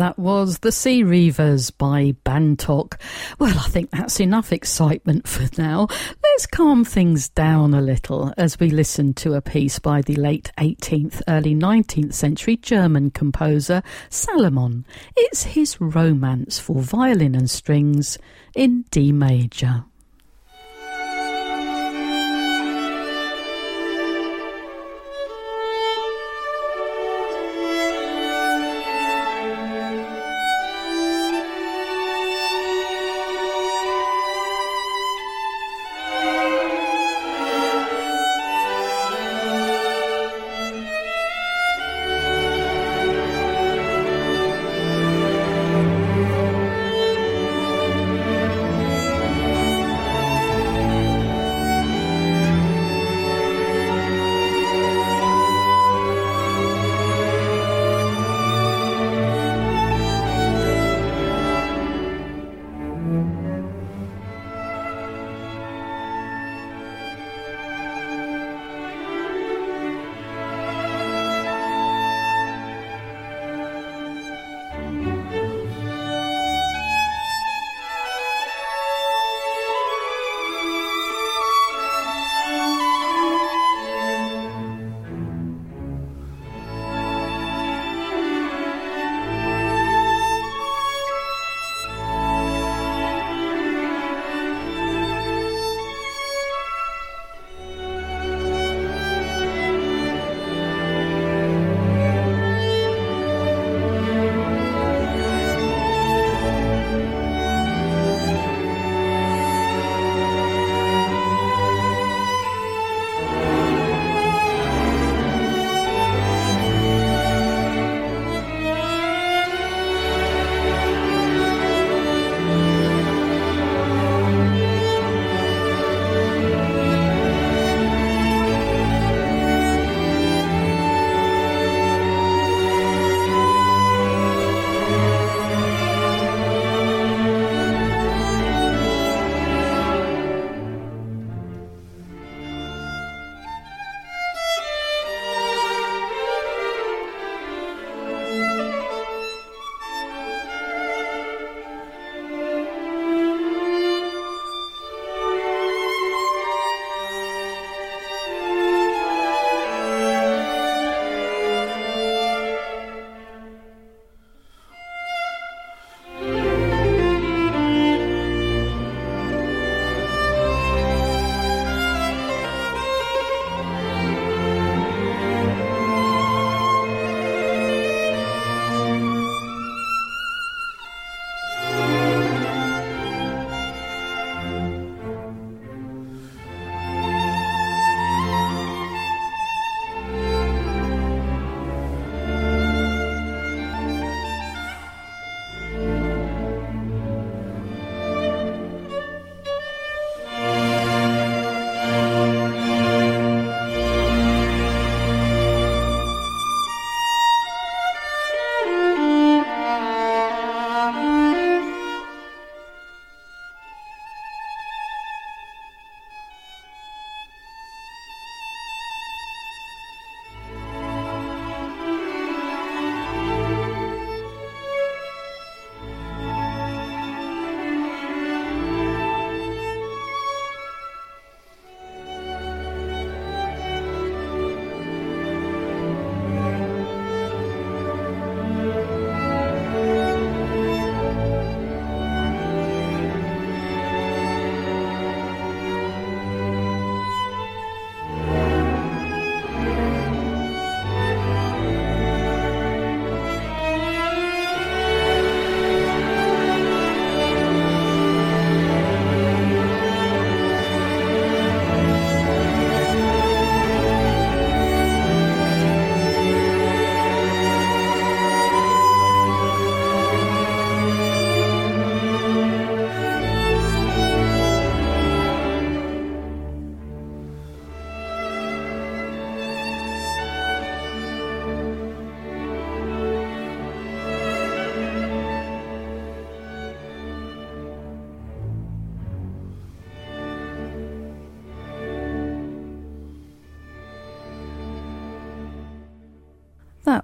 That 0.06 0.20
was 0.20 0.60
The 0.60 0.72
Sea 0.72 1.01
Reivers 1.01 1.72
by 1.72 2.14
Bantock. 2.24 3.01
Well, 3.39 3.58
I 3.58 3.68
think 3.70 3.89
that's 3.89 4.20
enough 4.20 4.53
excitement 4.53 5.28
for 5.28 5.49
now. 5.60 5.88
Let's 6.22 6.45
calm 6.45 6.86
things 6.86 7.28
down 7.30 7.74
a 7.74 7.82
little 7.82 8.32
as 8.38 8.60
we 8.60 8.70
listen 8.70 9.16
to 9.16 9.34
a 9.34 9.41
piece 9.41 9.80
by 9.80 10.03
the 10.03 10.14
late 10.14 10.51
18th, 10.60 11.24
early 11.28 11.56
19th 11.56 12.14
century 12.14 12.56
German 12.56 13.10
composer 13.10 13.82
Salomon. 14.12 14.86
It's 15.18 15.41
his 15.41 15.82
romance 15.82 16.60
for 16.60 16.84
violin 16.84 17.34
and 17.34 17.49
strings 17.49 18.20
in 18.53 18.86
D 18.91 19.12
major. 19.12 19.86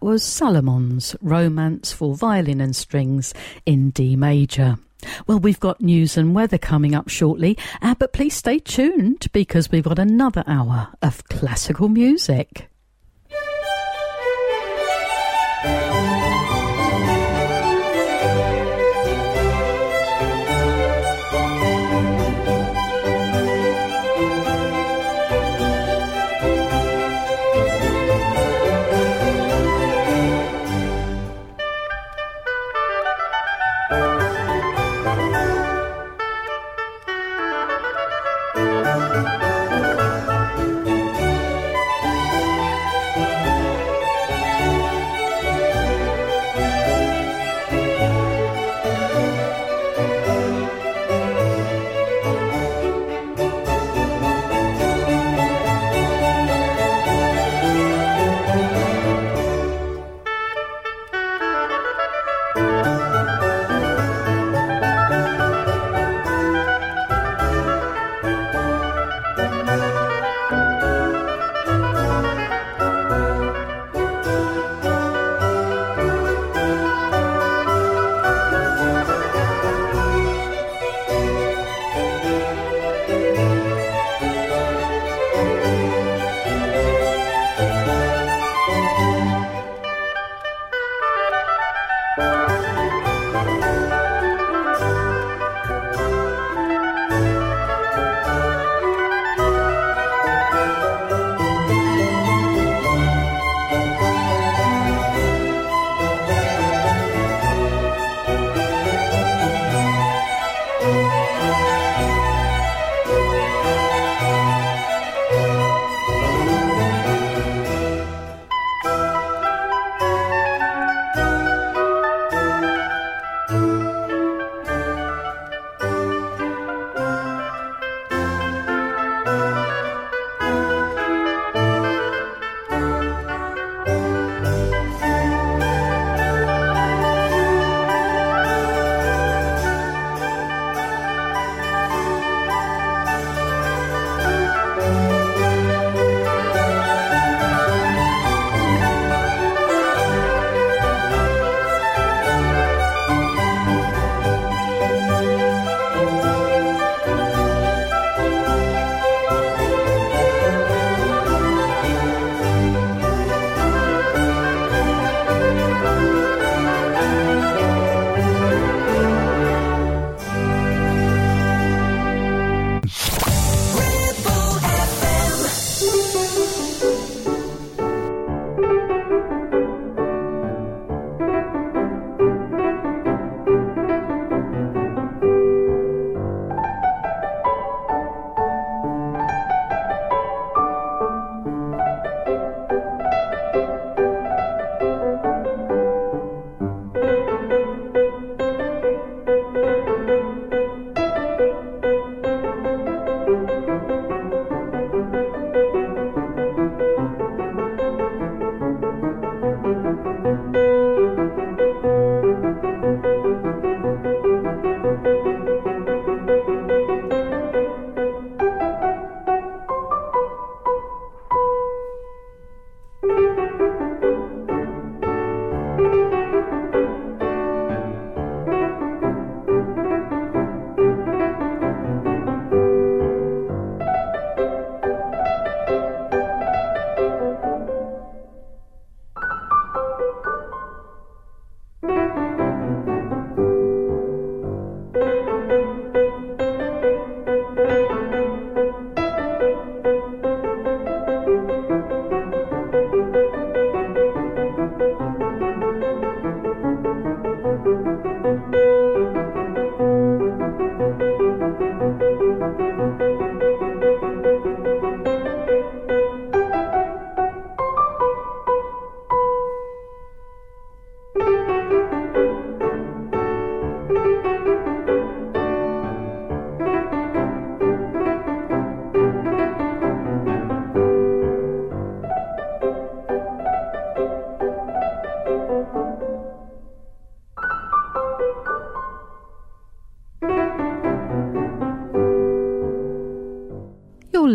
Was 0.02 0.24
Salomon's 0.24 1.16
Romance 1.22 1.92
for 1.92 2.16
Violin 2.16 2.60
and 2.62 2.76
Strings 2.76 3.34
in 3.66 3.92
D 3.92 4.16
major. 4.16 4.78
Well, 5.28 5.40
we've 5.40 5.60
got 5.60 5.82
news 5.82 6.18
and 6.18 6.34
weather 6.34 6.58
coming 6.58 6.96
up 6.96 7.10
shortly, 7.10 7.58
uh, 7.82 7.96
but 7.98 8.14
please 8.14 8.36
stay 8.36 8.60
tuned 8.60 9.28
because 9.32 9.72
we've 9.72 9.84
got 9.84 10.00
another 10.00 10.44
hour 10.48 10.90
of 11.02 11.24
classical 11.26 11.90
music. 11.90 12.71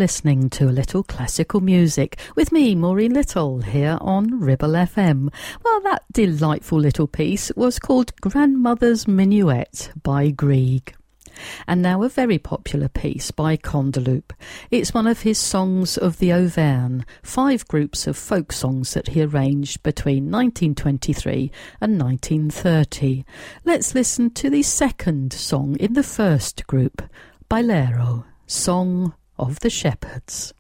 Listening 0.07 0.51
to 0.51 0.69
a 0.69 0.71
little 0.71 1.03
classical 1.03 1.61
music 1.61 2.17
with 2.37 2.53
me, 2.53 2.77
Maureen 2.77 3.13
Little, 3.13 3.63
here 3.63 3.99
on 4.01 4.39
Ribble 4.39 4.69
FM. 4.69 5.35
Well, 5.65 5.81
that 5.81 6.05
delightful 6.13 6.79
little 6.79 7.09
piece 7.09 7.51
was 7.57 7.81
called 7.81 8.15
Grandmother's 8.21 9.07
Minuet 9.09 9.91
by 10.05 10.31
Grieg. 10.31 10.95
And 11.67 11.83
now 11.83 12.05
a 12.05 12.09
very 12.09 12.39
popular 12.39 12.87
piece 12.87 13.33
by 13.33 13.57
Canteloube. 13.57 14.31
It's 14.71 14.95
one 14.95 15.09
of 15.09 15.23
his 15.23 15.39
songs 15.39 15.99
of 15.99 16.19
the 16.19 16.33
Auvergne, 16.33 17.03
five 17.25 17.67
groups 17.67 18.07
of 18.07 18.17
folk 18.17 18.53
songs 18.53 18.95
that 18.95 19.09
he 19.09 19.23
arranged 19.23 19.83
between 19.83 20.31
1923 20.31 21.51
and 21.81 22.01
1930. 22.01 23.25
Let's 23.65 23.93
listen 23.93 24.31
to 24.35 24.51
the 24.51 24.63
second 24.63 25.33
song 25.33 25.75
in 25.81 25.95
the 25.95 26.05
first 26.05 26.65
group, 26.69 27.03
Bailero, 27.51 28.25
Song 28.47 29.13
of 29.39 29.61
the 29.61 29.71
Shepherds. 29.71 30.53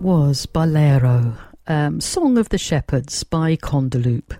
Was 0.00 0.46
Bolero, 0.46 1.36
um, 1.66 2.00
Song 2.00 2.38
of 2.38 2.50
the 2.50 2.58
Shepherds 2.58 3.24
by 3.24 3.56
Canteloube. 3.56 4.38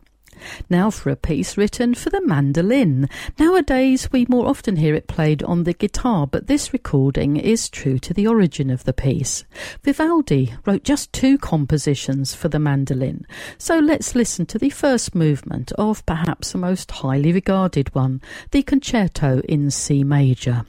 Now 0.71 0.89
for 0.89 1.11
a 1.11 1.17
piece 1.17 1.57
written 1.57 1.95
for 1.95 2.11
the 2.11 2.25
mandolin. 2.25 3.09
Nowadays, 3.41 4.09
we 4.13 4.25
more 4.29 4.47
often 4.47 4.77
hear 4.77 4.95
it 4.95 5.09
played 5.09 5.43
on 5.43 5.65
the 5.65 5.73
guitar, 5.73 6.29
but 6.29 6.47
this 6.47 6.73
recording 6.73 7.37
is 7.37 7.69
true 7.69 7.99
to 7.99 8.15
the 8.15 8.29
origin 8.29 8.71
of 8.71 8.85
the 8.85 8.93
piece. 8.93 9.45
Vivaldi 9.83 10.55
wrote 10.65 10.85
just 10.85 11.13
two 11.13 11.37
compositions 11.37 12.37
for 12.37 12.49
the 12.49 12.61
mandolin, 12.61 13.27
so 13.59 13.81
let's 13.81 14.15
listen 14.15 14.47
to 14.47 14.59
the 14.59 14.71
first 14.71 15.13
movement 15.13 15.73
of 15.73 16.07
perhaps 16.07 16.53
the 16.53 16.59
most 16.59 16.89
highly 16.93 17.33
regarded 17.33 17.93
one, 17.97 18.23
the 18.53 18.63
concerto 18.63 19.41
in 19.49 19.73
C 19.73 20.05
major. 20.05 20.65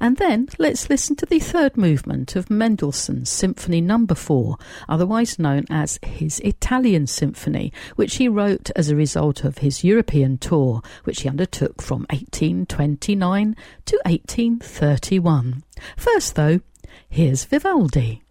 And 0.00 0.16
then 0.16 0.48
let's 0.58 0.90
listen 0.90 1.16
to 1.16 1.26
the 1.26 1.38
third 1.38 1.76
movement 1.76 2.36
of 2.36 2.50
Mendelssohn's 2.50 3.28
Symphony 3.28 3.80
no. 3.80 4.06
4, 4.06 4.56
otherwise 4.88 5.38
known 5.38 5.64
as 5.70 5.98
his 6.02 6.40
Italian 6.40 7.06
Symphony, 7.06 7.72
which 7.96 8.16
he 8.16 8.28
wrote 8.28 8.70
as 8.76 8.88
a 8.88 8.96
result 8.96 9.44
of 9.44 9.58
his 9.58 9.84
European 9.84 10.38
tour, 10.38 10.82
which 11.04 11.22
he 11.22 11.28
undertook 11.28 11.82
from 11.82 12.06
1829 12.10 13.56
to 13.86 13.96
1831. 14.04 15.62
First, 15.96 16.34
though, 16.34 16.60
here's 17.08 17.44
Vivaldi. 17.44 18.22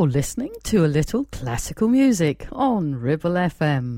You're 0.00 0.08
listening 0.08 0.54
to 0.62 0.86
a 0.86 0.88
little 0.88 1.26
classical 1.26 1.86
music 1.86 2.48
on 2.52 2.94
Ribble 2.94 3.32
FM. 3.32 3.89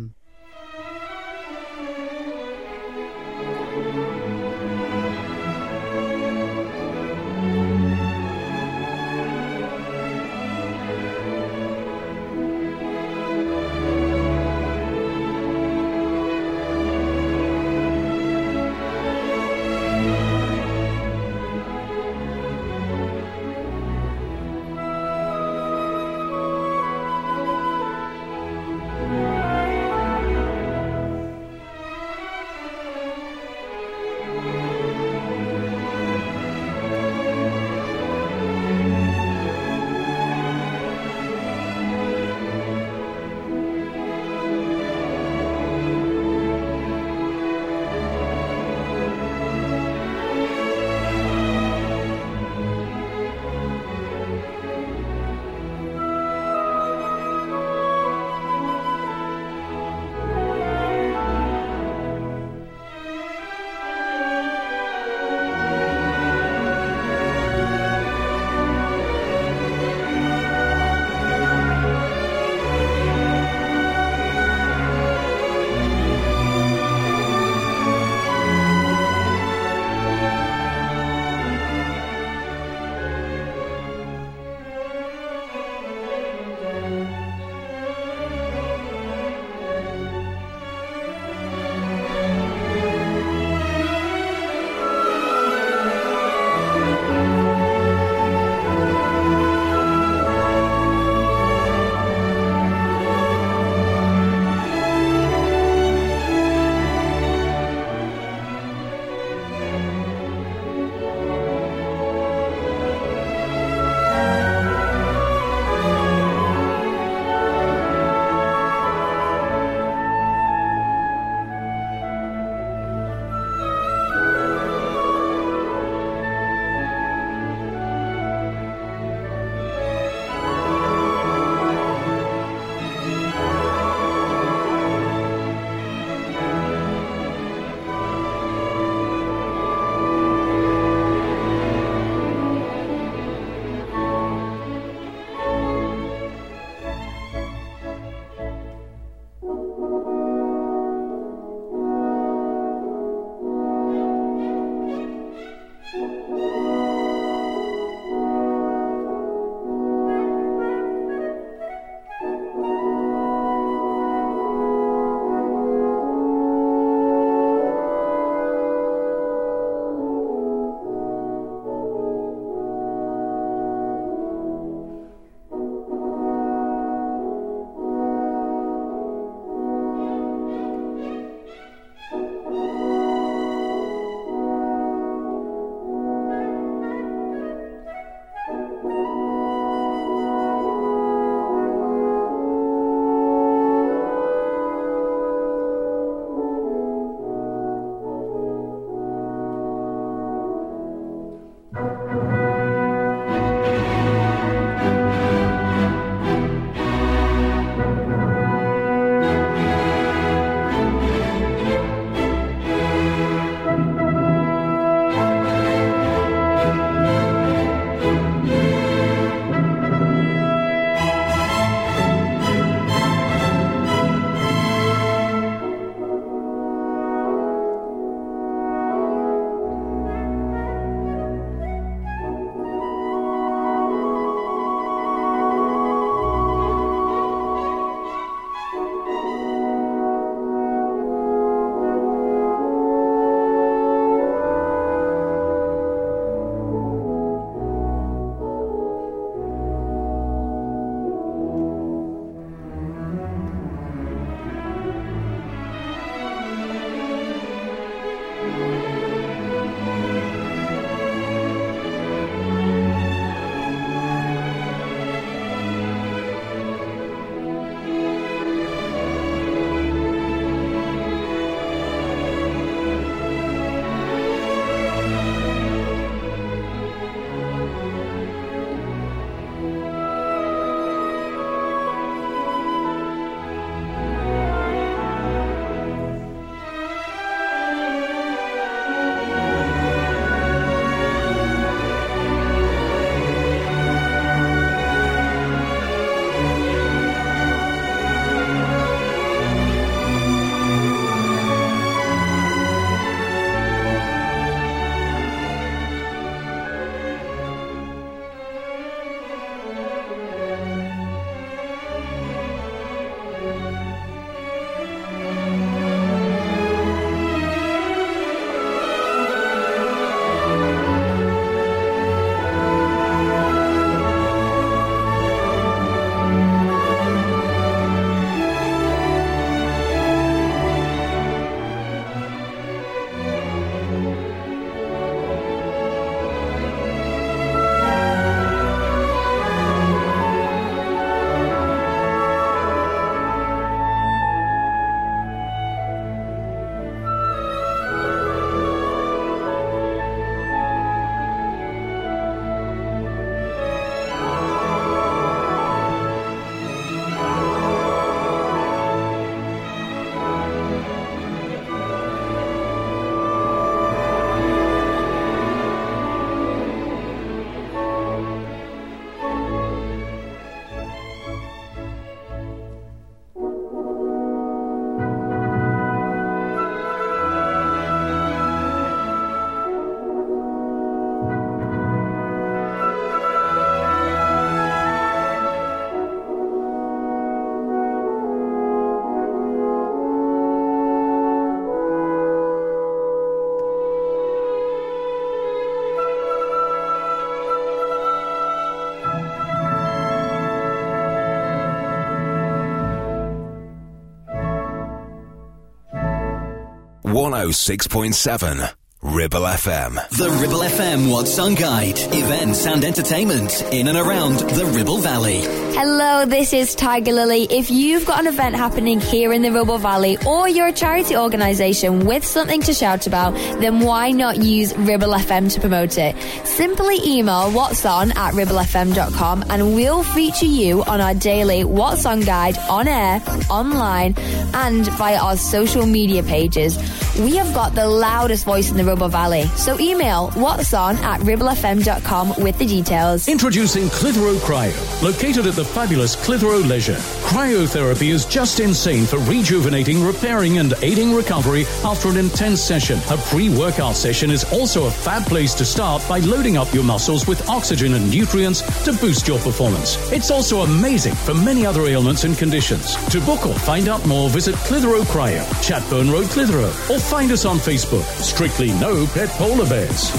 106.7 407.33 408.75
Ribble 409.05 409.41
FM. 409.41 409.95
The 410.11 410.31
Ribble 410.41 410.61
FM 410.61 411.11
What's 411.11 411.37
On 411.41 411.57
Guide. 411.57 411.99
Events 411.99 412.67
and 412.67 412.85
entertainment 412.85 413.61
in 413.73 413.89
and 413.89 413.99
around 413.99 414.39
the 414.39 414.65
Ribble 414.65 414.99
Valley. 414.99 415.41
Hello, 415.75 416.25
this 416.25 416.53
is 416.53 416.77
Tiger 416.77 417.11
Lily. 417.11 417.49
If 417.51 417.69
you've 417.69 418.07
got 418.07 418.21
an 418.21 418.29
event 418.29 418.55
happening 418.55 419.01
here 419.01 419.33
in 419.33 419.43
the 419.43 419.51
Ribble 419.51 419.79
Valley 419.79 420.19
or 420.25 420.49
you're 420.49 420.69
a 420.69 420.73
charity 420.73 421.17
organisation 421.17 422.07
with 422.07 422.25
something 422.25 422.61
to 422.61 422.73
shout 422.73 423.09
about, 423.09 423.35
then 423.61 423.81
why 423.81 424.13
not 424.13 424.37
use 424.37 424.73
Ribble 424.77 425.15
FM 425.15 425.53
to 425.53 425.61
promote 425.61 425.99
it? 425.99 426.15
Simply 426.47 426.99
email 427.05 427.51
what's 427.51 427.85
on 427.85 428.13
at 428.13 428.35
ribblefm.com 428.35 429.45
and 429.49 429.75
we'll 429.75 430.05
feature 430.05 430.47
you 430.47 430.85
on 430.85 431.01
our 431.01 431.15
daily 431.15 431.65
What's 431.65 432.07
On 432.07 432.21
Guide 432.21 432.57
on 432.71 432.87
air, 432.87 433.21
online, 433.51 434.15
and 434.55 434.87
via 434.93 435.19
our 435.19 435.37
social 435.37 435.87
media 435.87 436.23
pages. 436.23 436.79
We 437.19 437.37
have 437.37 437.53
got 437.53 437.75
the 437.75 437.87
loudest 437.87 438.45
voice 438.45 438.71
in 438.71 438.77
the 438.77 438.85
Ribble 438.85 439.09
Valley. 439.09 439.45
So 439.49 439.79
email 439.79 440.31
what's 440.31 440.73
on 440.73 440.97
at 440.99 441.21
ribblefm.com 441.21 442.43
with 442.43 442.59
the 442.59 442.67
details. 442.67 443.29
Introducing 443.29 443.89
Clitheroe 443.91 444.37
Cryo. 444.37 445.03
Located 445.03 445.47
at 445.47 445.55
the 445.55 445.65
fabulous 445.65 446.17
Clitheroe 446.17 446.59
Leisure. 446.67 446.99
Cryotherapy 447.33 448.13
is 448.13 448.27
just 448.27 448.61
insane 448.61 449.07
for 449.07 449.17
rejuvenating, 449.21 450.05
repairing, 450.05 450.59
and 450.59 450.75
aiding 450.83 451.15
recovery 451.15 451.65
after 451.83 452.11
an 452.11 452.19
intense 452.19 452.61
session. 452.61 452.99
A 453.09 453.17
pre 453.17 453.49
workout 453.49 453.97
session 453.97 454.31
is 454.31 454.45
also 454.53 454.85
a 454.85 454.91
fab 454.91 455.25
place 455.25 455.55
to 455.55 455.65
start 455.65 456.07
by 456.07 456.19
loading 456.19 456.59
up 456.59 456.75
your 456.75 456.85
muscles 456.85 457.27
with 457.27 457.49
oxygen 457.49 457.95
and 457.95 458.11
nutrients 458.11 458.61
to 458.85 458.93
boost 458.93 459.27
your 459.27 459.39
performance. 459.39 459.97
It's 460.13 460.31
also 460.31 460.61
amazing 460.61 461.15
for 461.15 461.33
many 461.33 461.65
other 461.65 461.87
ailments 461.87 462.25
and 462.25 462.37
conditions. 462.37 462.97
To 463.07 463.21
book 463.23 463.47
or 463.47 463.55
find 463.55 463.89
out 463.89 464.05
more, 464.07 464.29
visit 464.29 464.55
Clitheroe 464.67 465.05
Cryo, 465.05 465.43
Chatburn 465.65 466.13
Road, 466.13 466.27
Clitheroe, 466.27 466.69
or 466.95 467.01
find 467.01 467.33
us 467.33 467.47
on 467.47 467.57
Facebook. 467.57 468.05
Strictly 468.21 468.73
no 468.73 469.07
pet 469.07 469.31
polar 469.31 469.67
bears. 469.67 470.11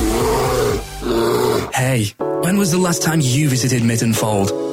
Hey, 1.76 2.07
when 2.41 2.57
was 2.57 2.72
the 2.72 2.80
last 2.80 3.03
time 3.03 3.22
you 3.22 3.49
visited 3.49 3.84
Mittenfold? 3.84 4.72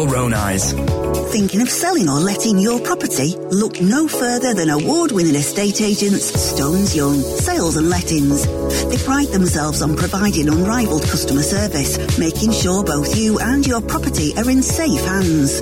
own 0.09 0.33
eyes. 0.33 0.73
Thinking 1.31 1.61
of 1.61 1.69
selling 1.69 2.09
or 2.09 2.19
letting 2.19 2.59
your 2.59 2.79
property? 2.81 3.35
Look 3.51 3.79
no 3.79 4.07
further 4.07 4.53
than 4.53 4.69
award-winning 4.69 5.35
estate 5.35 5.81
agents 5.81 6.25
Stones 6.39 6.95
Young 6.95 7.21
Sales 7.21 7.77
and 7.77 7.89
Lettings. 7.89 8.45
They 8.89 8.97
pride 8.97 9.29
themselves 9.29 9.81
on 9.81 9.95
providing 9.95 10.49
unrivaled 10.49 11.03
customer 11.03 11.43
service, 11.43 12.17
making 12.19 12.51
sure 12.51 12.83
both 12.83 13.15
you 13.17 13.39
and 13.39 13.65
your 13.65 13.81
property 13.81 14.33
are 14.37 14.49
in 14.49 14.61
safe 14.61 15.01
hands. 15.01 15.61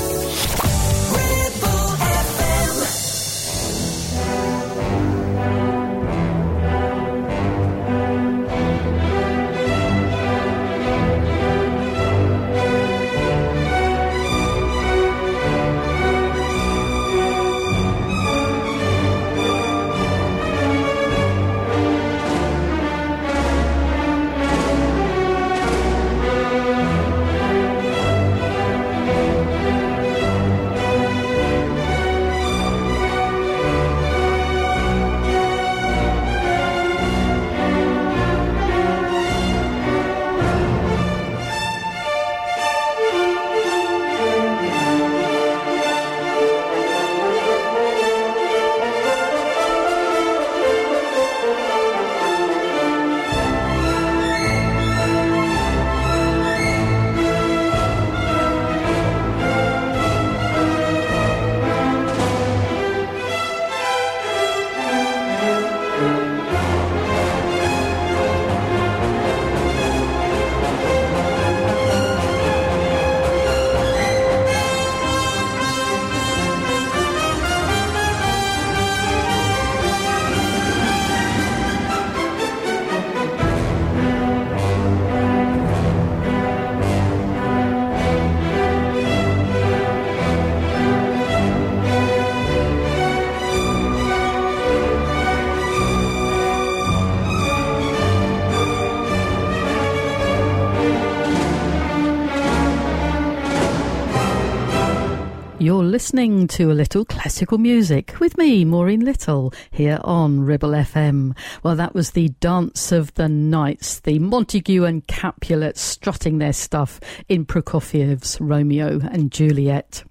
Listening 105.91 106.47
to 106.47 106.71
a 106.71 106.73
little 106.73 107.03
classical 107.03 107.57
music 107.57 108.17
with 108.21 108.37
me, 108.37 108.63
Maureen 108.63 109.01
Little, 109.01 109.53
here 109.71 109.99
on 110.05 110.39
Ribble 110.39 110.69
FM. 110.69 111.35
Well, 111.63 111.75
that 111.75 111.93
was 111.93 112.11
the 112.11 112.29
Dance 112.39 112.93
of 112.93 113.13
the 113.15 113.27
Knights, 113.27 113.99
the 113.99 114.17
Montague 114.17 114.85
and 114.85 115.05
Capulet 115.07 115.77
strutting 115.77 116.37
their 116.37 116.53
stuff 116.53 117.01
in 117.27 117.45
Prokofiev's 117.45 118.39
Romeo 118.39 119.01
and 119.11 119.33
Juliet. 119.33 120.05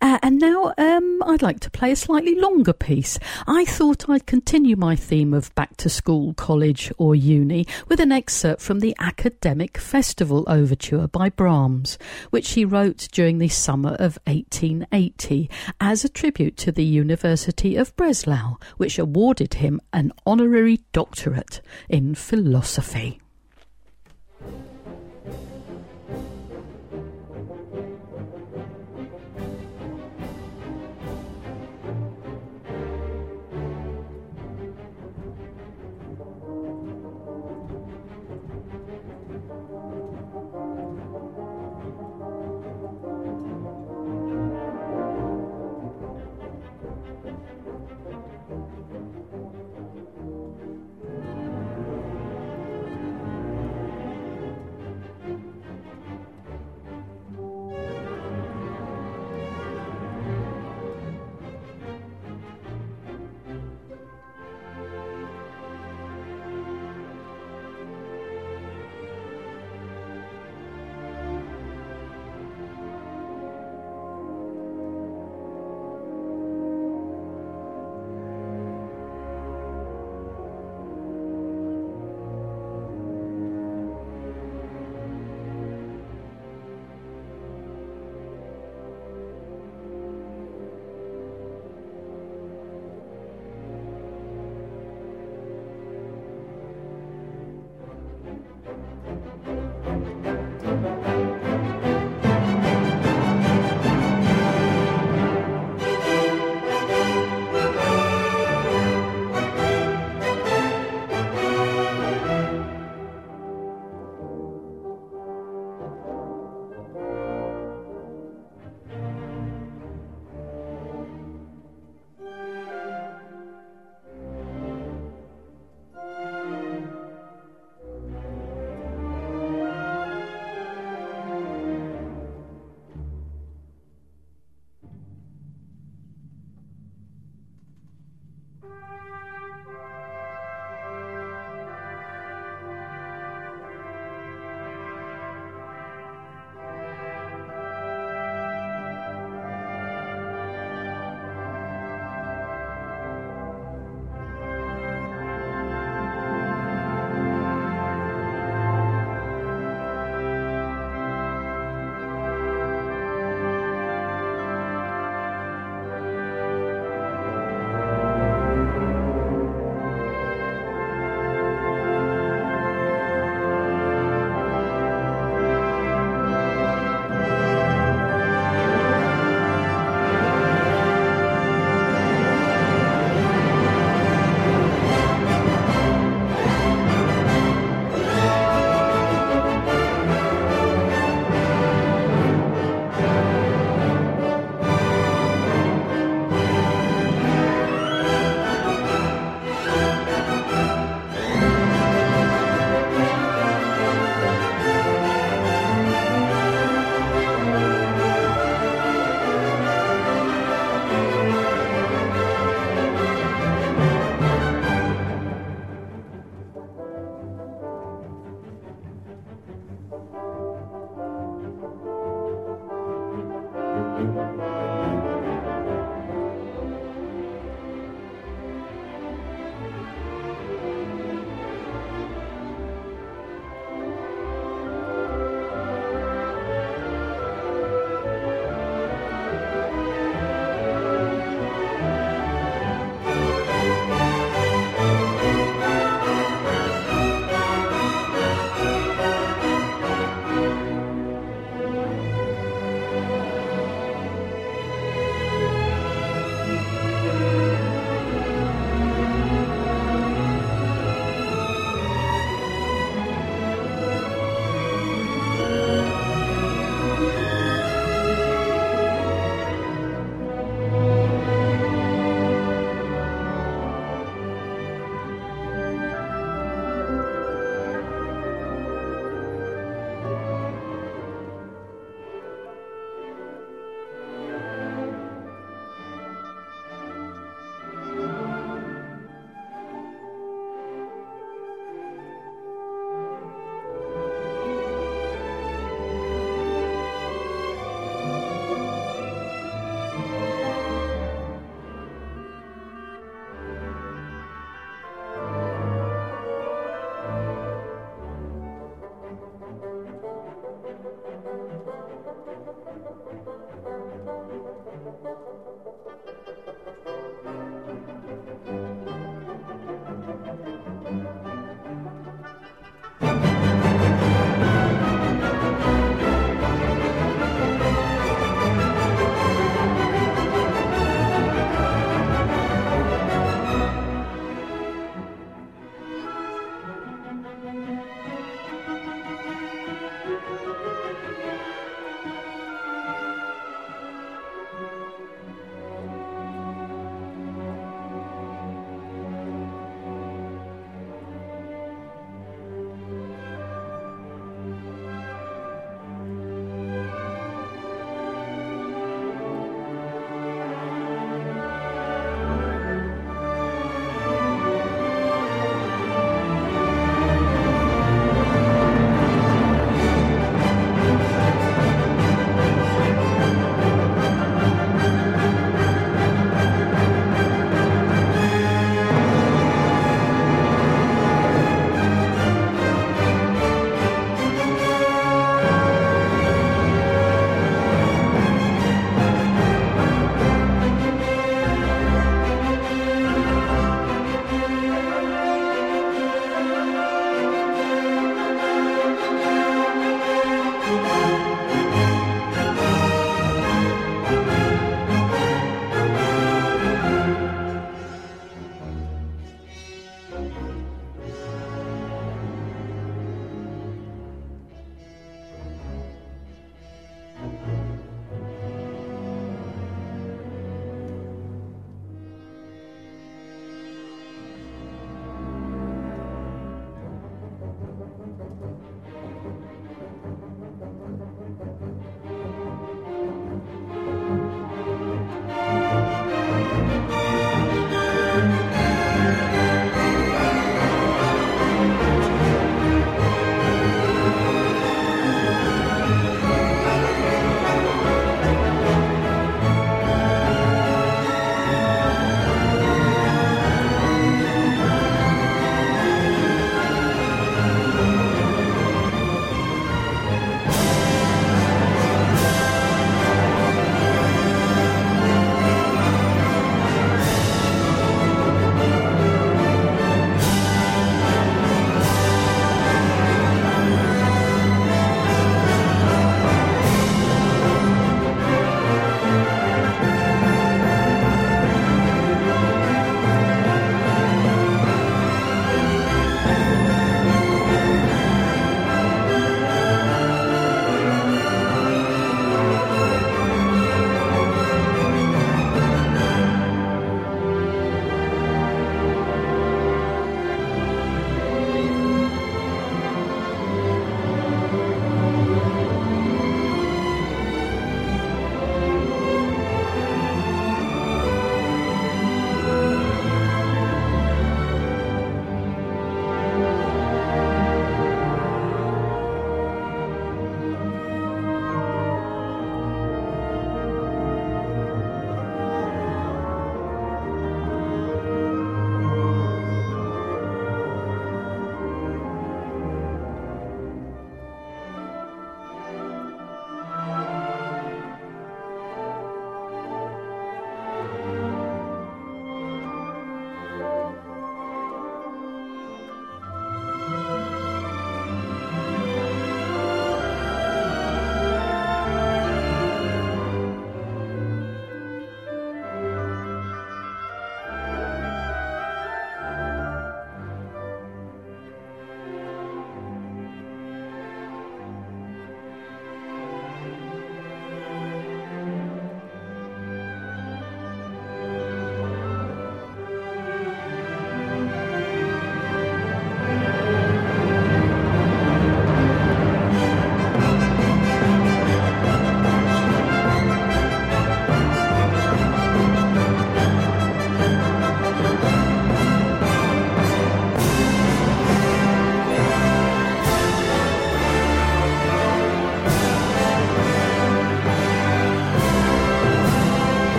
Uh, 0.00 0.18
and 0.22 0.38
now 0.38 0.74
um, 0.76 1.22
I'd 1.24 1.42
like 1.42 1.60
to 1.60 1.70
play 1.70 1.92
a 1.92 1.96
slightly 1.96 2.34
longer 2.34 2.72
piece. 2.72 3.18
I 3.46 3.64
thought 3.64 4.08
I'd 4.08 4.26
continue 4.26 4.76
my 4.76 4.96
theme 4.96 5.32
of 5.32 5.54
back 5.54 5.76
to 5.78 5.88
school, 5.88 6.34
college, 6.34 6.92
or 6.98 7.14
uni 7.14 7.66
with 7.88 8.00
an 8.00 8.12
excerpt 8.12 8.60
from 8.60 8.80
the 8.80 8.94
Academic 8.98 9.78
Festival 9.78 10.44
Overture 10.46 11.08
by 11.08 11.30
Brahms, 11.30 11.98
which 12.30 12.50
he 12.50 12.64
wrote 12.64 13.08
during 13.12 13.38
the 13.38 13.48
summer 13.48 13.94
of 13.94 14.18
1880 14.26 15.50
as 15.80 16.04
a 16.04 16.08
tribute 16.08 16.56
to 16.58 16.72
the 16.72 16.84
University 16.84 17.76
of 17.76 17.94
Breslau, 17.96 18.56
which 18.76 18.98
awarded 18.98 19.54
him 19.54 19.80
an 19.92 20.12
honorary 20.26 20.80
doctorate 20.92 21.60
in 21.88 22.14
philosophy. 22.14 23.20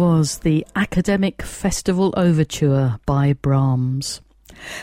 Was 0.00 0.38
the 0.38 0.66
Academic 0.74 1.42
Festival 1.42 2.14
Overture 2.16 2.98
by 3.04 3.34
Brahms. 3.34 4.22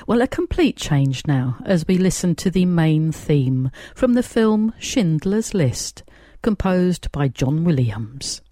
Well, 0.06 0.22
a 0.22 0.28
complete 0.28 0.78
change 0.78 1.26
now 1.26 1.58
as 1.66 1.88
we 1.88 1.98
listen 1.98 2.36
to 2.36 2.52
the 2.52 2.66
main 2.66 3.12
theme 3.12 3.72
from 3.96 4.14
the 4.14 4.22
film 4.22 4.76
Schindler's 4.78 5.56
List, 5.56 6.04
composed 6.44 7.12
by 7.12 7.30
John 7.30 7.64
Williams. 7.64 8.44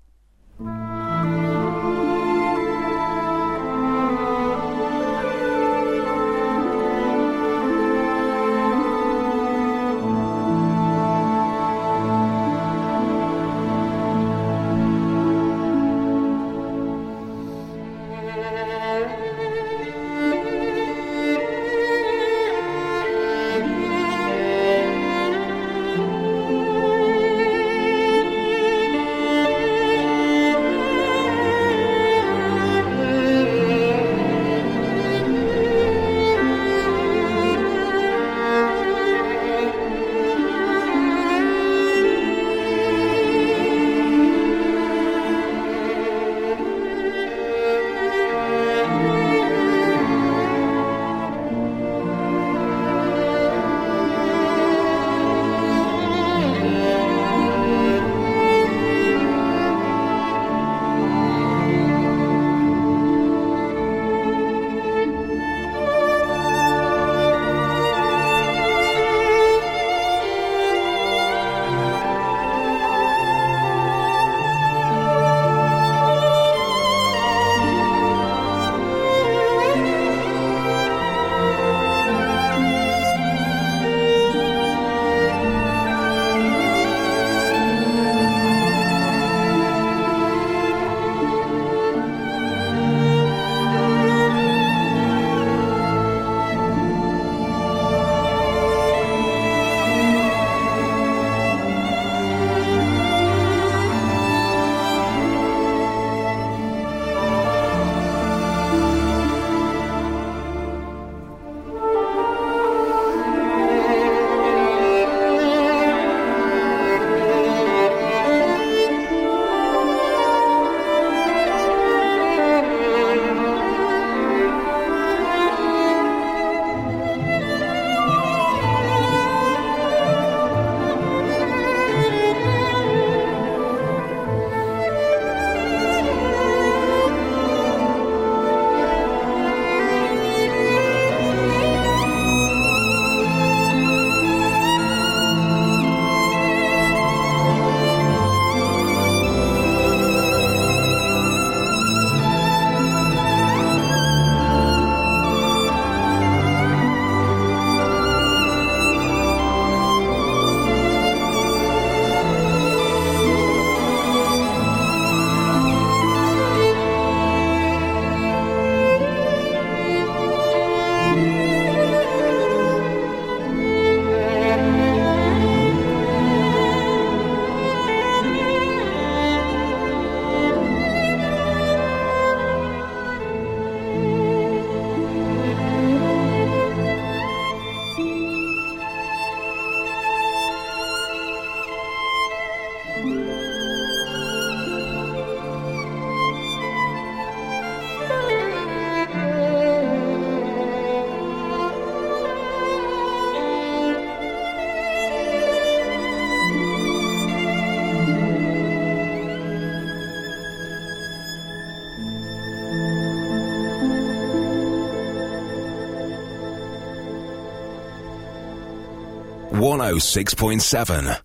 106.7 219.77 221.24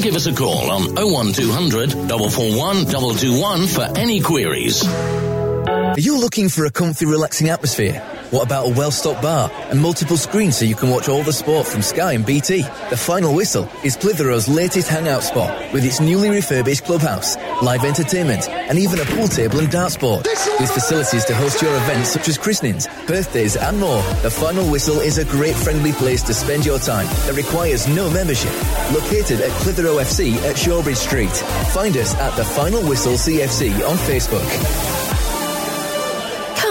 give 0.01 0.15
us 0.15 0.25
a 0.25 0.33
call 0.33 0.71
on 0.71 0.95
01200 0.95 1.91
441 1.91 2.85
221 2.85 3.67
for 3.67 3.83
any 3.97 4.19
queries. 4.19 4.85
Are 4.87 5.99
you 5.99 6.19
looking 6.19 6.49
for 6.49 6.65
a 6.65 6.71
comfy, 6.71 7.05
relaxing 7.05 7.49
atmosphere? 7.49 8.01
What 8.31 8.45
about 8.45 8.67
a 8.67 8.73
well-stocked 8.73 9.21
bar 9.21 9.51
and 9.69 9.81
multiple 9.81 10.15
screens 10.15 10.55
so 10.55 10.63
you 10.63 10.73
can 10.73 10.89
watch 10.89 11.09
all 11.09 11.21
the 11.21 11.33
sport 11.33 11.67
from 11.67 11.81
Sky 11.81 12.13
and 12.13 12.25
BT? 12.25 12.61
The 12.89 12.95
Final 12.95 13.35
Whistle 13.35 13.67
is 13.83 13.97
Clitheroe's 13.97 14.47
latest 14.47 14.87
hangout 14.87 15.23
spot 15.23 15.73
with 15.73 15.83
its 15.83 15.99
newly 15.99 16.29
refurbished 16.29 16.85
clubhouse, 16.85 17.35
live 17.61 17.83
entertainment 17.83 18.47
and 18.47 18.79
even 18.79 19.01
a 19.01 19.03
pool 19.03 19.27
table 19.27 19.59
and 19.59 19.69
darts 19.69 19.97
board. 19.97 20.25
With 20.61 20.71
facilities 20.71 21.25
to 21.25 21.35
host 21.35 21.61
your 21.61 21.75
events 21.75 22.11
such 22.11 22.29
as 22.29 22.37
christenings, 22.37 22.87
birthdays 23.05 23.57
and 23.57 23.77
more, 23.77 24.01
The 24.21 24.31
Final 24.31 24.65
Whistle 24.71 25.01
is 25.01 25.17
a 25.17 25.25
great 25.25 25.55
friendly 25.55 25.91
place 25.91 26.23
to 26.23 26.33
spend 26.33 26.65
your 26.65 26.79
time 26.79 27.07
that 27.25 27.33
requires 27.35 27.85
no 27.89 28.09
membership. 28.11 28.53
Located 28.93 29.41
at 29.41 29.51
Clitheroe 29.59 29.97
FC 29.97 30.37
at 30.49 30.55
Shawbridge 30.55 30.95
Street. 30.95 31.35
Find 31.73 31.97
us 31.97 32.15
at 32.15 32.33
The 32.37 32.45
Final 32.45 32.81
Whistle 32.87 33.15
CFC 33.15 33.73
on 33.85 33.97
Facebook. 33.97 35.10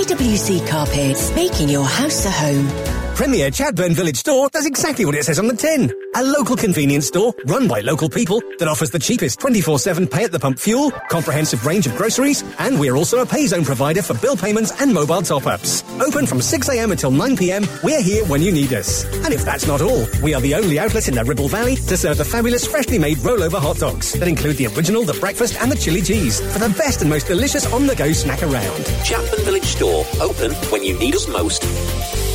KWC 0.00 0.66
Carpets, 0.66 1.30
making 1.34 1.68
your 1.68 1.84
house 1.84 2.24
a 2.24 2.30
home. 2.30 2.99
Premier 3.20 3.50
Chatburn 3.50 3.92
Village 3.92 4.16
Store 4.16 4.48
does 4.48 4.64
exactly 4.64 5.04
what 5.04 5.14
it 5.14 5.26
says 5.26 5.38
on 5.38 5.46
the 5.46 5.54
tin. 5.54 5.92
A 6.14 6.24
local 6.24 6.56
convenience 6.56 7.08
store 7.08 7.34
run 7.44 7.68
by 7.68 7.80
local 7.80 8.08
people 8.08 8.40
that 8.58 8.66
offers 8.66 8.88
the 8.88 8.98
cheapest 8.98 9.38
24-7 9.40 10.10
pay 10.10 10.24
at 10.24 10.32
the 10.32 10.38
pump 10.38 10.58
fuel, 10.58 10.90
comprehensive 11.10 11.66
range 11.66 11.86
of 11.86 11.94
groceries, 11.96 12.42
and 12.58 12.80
we're 12.80 12.96
also 12.96 13.18
a 13.18 13.26
pay 13.26 13.46
zone 13.46 13.62
provider 13.62 14.00
for 14.00 14.14
bill 14.14 14.38
payments 14.38 14.72
and 14.80 14.94
mobile 14.94 15.20
top-ups. 15.20 15.84
Open 16.00 16.24
from 16.24 16.38
6am 16.38 16.92
until 16.92 17.10
9pm, 17.10 17.84
we're 17.84 18.00
here 18.00 18.24
when 18.24 18.40
you 18.40 18.50
need 18.50 18.72
us. 18.72 19.04
And 19.16 19.34
if 19.34 19.44
that's 19.44 19.66
not 19.66 19.82
all, 19.82 20.06
we 20.22 20.32
are 20.32 20.40
the 20.40 20.54
only 20.54 20.78
outlet 20.78 21.06
in 21.06 21.14
the 21.14 21.22
Ribble 21.22 21.48
Valley 21.48 21.76
to 21.76 21.98
serve 21.98 22.16
the 22.16 22.24
fabulous 22.24 22.66
freshly 22.66 22.98
made 22.98 23.18
rollover 23.18 23.60
hot 23.60 23.76
dogs 23.76 24.14
that 24.14 24.28
include 24.28 24.56
the 24.56 24.68
original, 24.68 25.04
the 25.04 25.12
breakfast 25.20 25.60
and 25.60 25.70
the 25.70 25.76
chili 25.76 26.00
cheese 26.00 26.40
for 26.54 26.58
the 26.58 26.70
best 26.70 27.02
and 27.02 27.10
most 27.10 27.26
delicious 27.26 27.70
on-the-go 27.70 28.12
snack 28.12 28.42
around. 28.42 28.80
Chatburn 29.04 29.44
Village 29.44 29.64
Store, 29.64 30.06
open 30.22 30.52
when 30.72 30.82
you 30.82 30.98
need 30.98 31.14
us 31.14 31.28
most. 31.28 32.29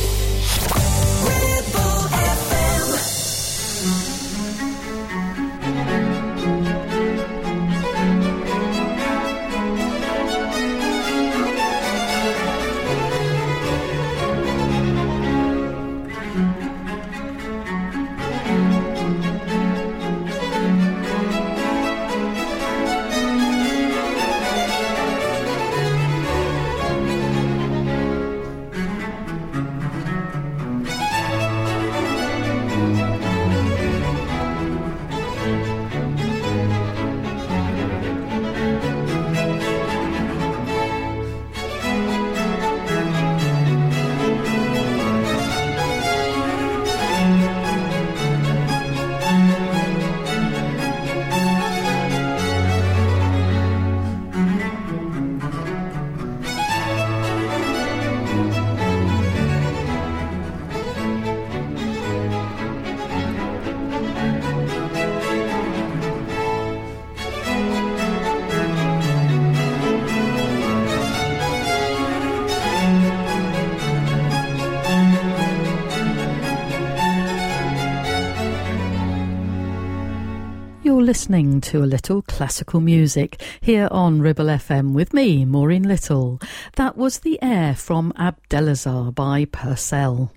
Listening 81.26 81.60
to 81.60 81.82
a 81.82 81.90
little 81.90 82.22
classical 82.22 82.78
music 82.78 83.42
here 83.60 83.88
on 83.90 84.20
Ribble 84.20 84.44
FM 84.46 84.92
with 84.92 85.12
me, 85.12 85.44
Maureen 85.44 85.82
Little. 85.82 86.40
That 86.76 86.96
was 86.96 87.18
the 87.18 87.36
air 87.42 87.74
from 87.74 88.12
Abdelazar 88.12 89.12
by 89.12 89.46
Purcell. 89.46 90.30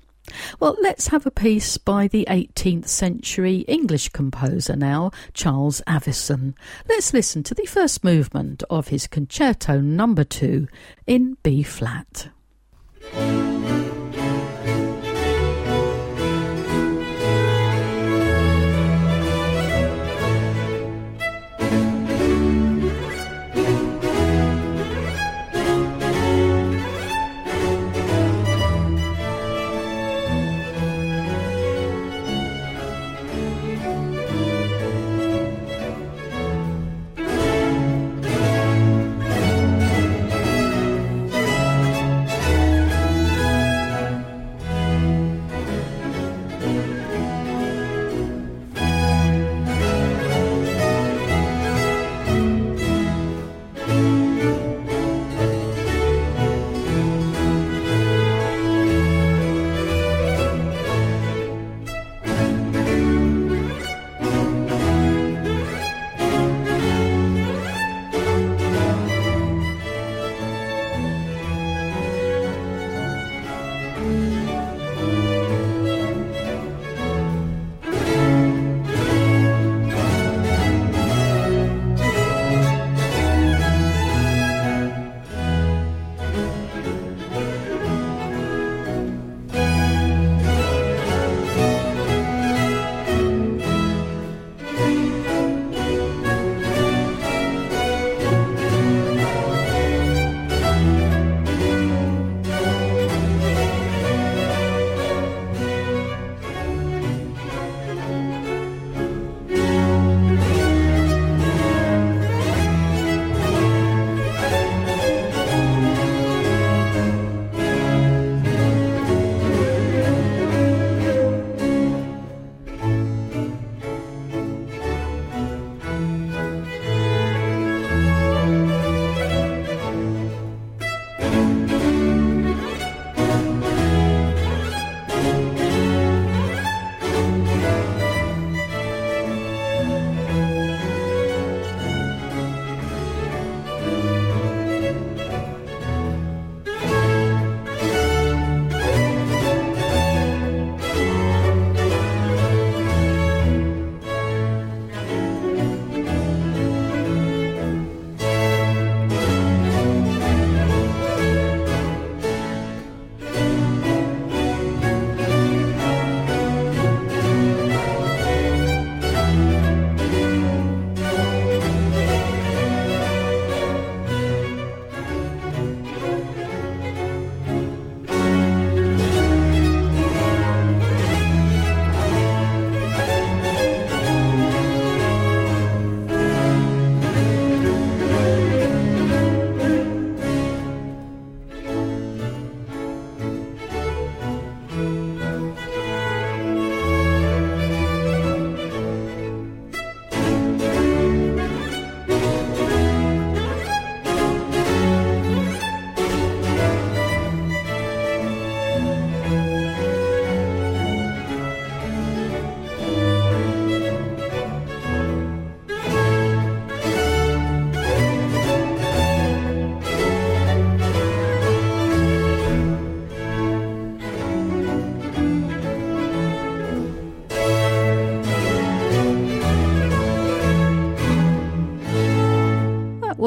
Well, 0.59 0.75
let's 0.81 1.09
have 1.09 1.27
a 1.27 1.31
piece 1.31 1.77
by 1.77 2.07
the 2.07 2.25
18th 2.27 2.87
century 2.87 3.57
English 3.67 4.09
composer 4.09 4.75
now, 4.75 5.11
Charles 5.35 5.83
Avison. 5.85 6.55
Let's 6.87 7.13
listen 7.13 7.43
to 7.43 7.53
the 7.53 7.67
first 7.67 8.03
movement 8.03 8.63
of 8.67 8.87
his 8.87 9.05
Concerto 9.05 9.79
Number 9.79 10.23
no. 10.23 10.27
2 10.27 10.67
in 11.05 11.37
B 11.43 11.61
flat. 11.61 12.29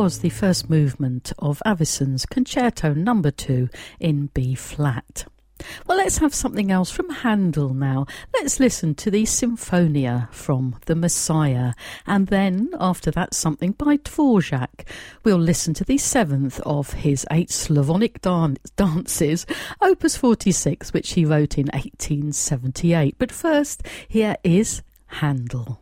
Was 0.02 0.18
the 0.18 0.30
first 0.30 0.68
movement 0.68 1.32
of 1.38 1.62
Avison's 1.64 2.26
Concerto 2.26 2.92
Number 2.92 3.28
no. 3.28 3.36
2 3.36 3.68
in 4.00 4.30
B 4.34 4.56
flat. 4.56 5.26
Well, 5.86 5.96
let's 5.96 6.18
have 6.18 6.34
something 6.34 6.72
else 6.72 6.90
from 6.90 7.08
Handel 7.08 7.72
now. 7.72 8.06
Let's 8.34 8.58
listen 8.58 8.96
to 8.96 9.12
the 9.12 9.22
Sinfonia 9.22 10.28
from 10.32 10.74
The 10.86 10.96
Messiah. 10.96 11.74
And 12.04 12.26
then, 12.26 12.70
after 12.80 13.12
that, 13.12 13.32
something 13.32 13.72
by 13.78 13.98
Dvorak. 13.98 14.88
We'll 15.22 15.38
listen 15.38 15.72
to 15.74 15.84
the 15.84 15.98
seventh 15.98 16.58
of 16.66 16.94
his 16.94 17.24
eight 17.30 17.52
Slavonic 17.52 18.20
dan- 18.22 18.58
dances, 18.74 19.46
Opus 19.80 20.16
46, 20.16 20.92
which 20.92 21.12
he 21.12 21.24
wrote 21.24 21.56
in 21.58 21.66
1878. 21.66 23.14
But 23.20 23.30
first, 23.30 23.86
here 24.08 24.34
is 24.42 24.82
Handel. 25.06 25.81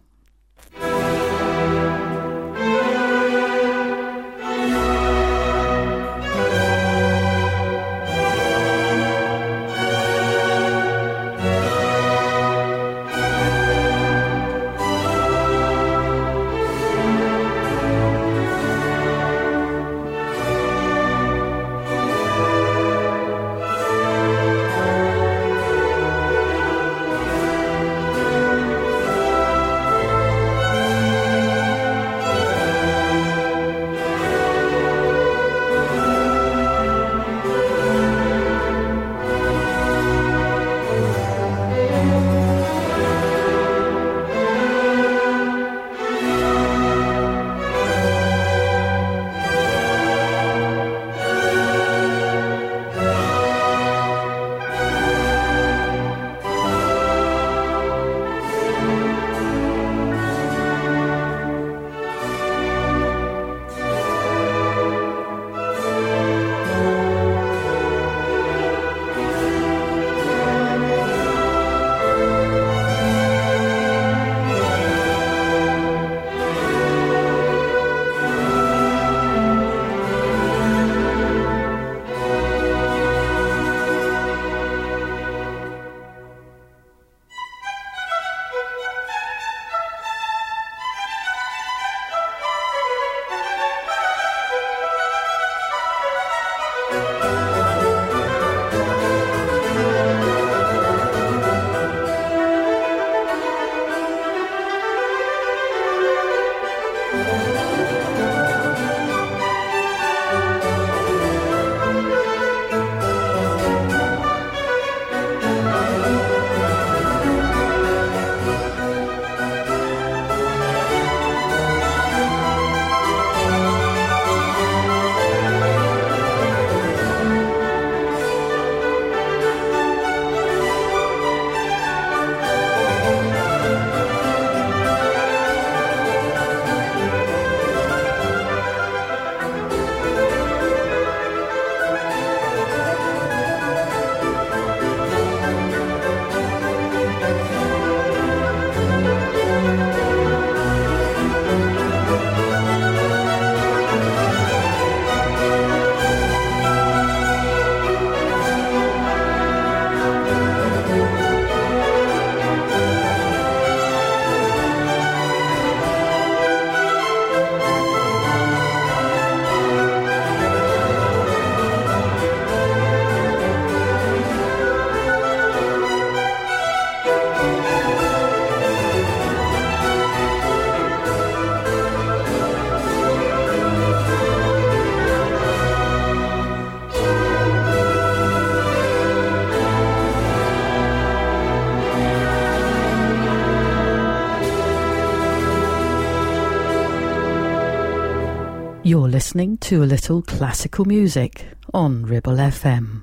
Listening 199.21 199.59
to 199.59 199.83
a 199.83 199.85
little 199.85 200.23
classical 200.23 200.87
music 200.87 201.45
on 201.75 202.07
Ribble 202.07 202.37
FM. 202.37 203.00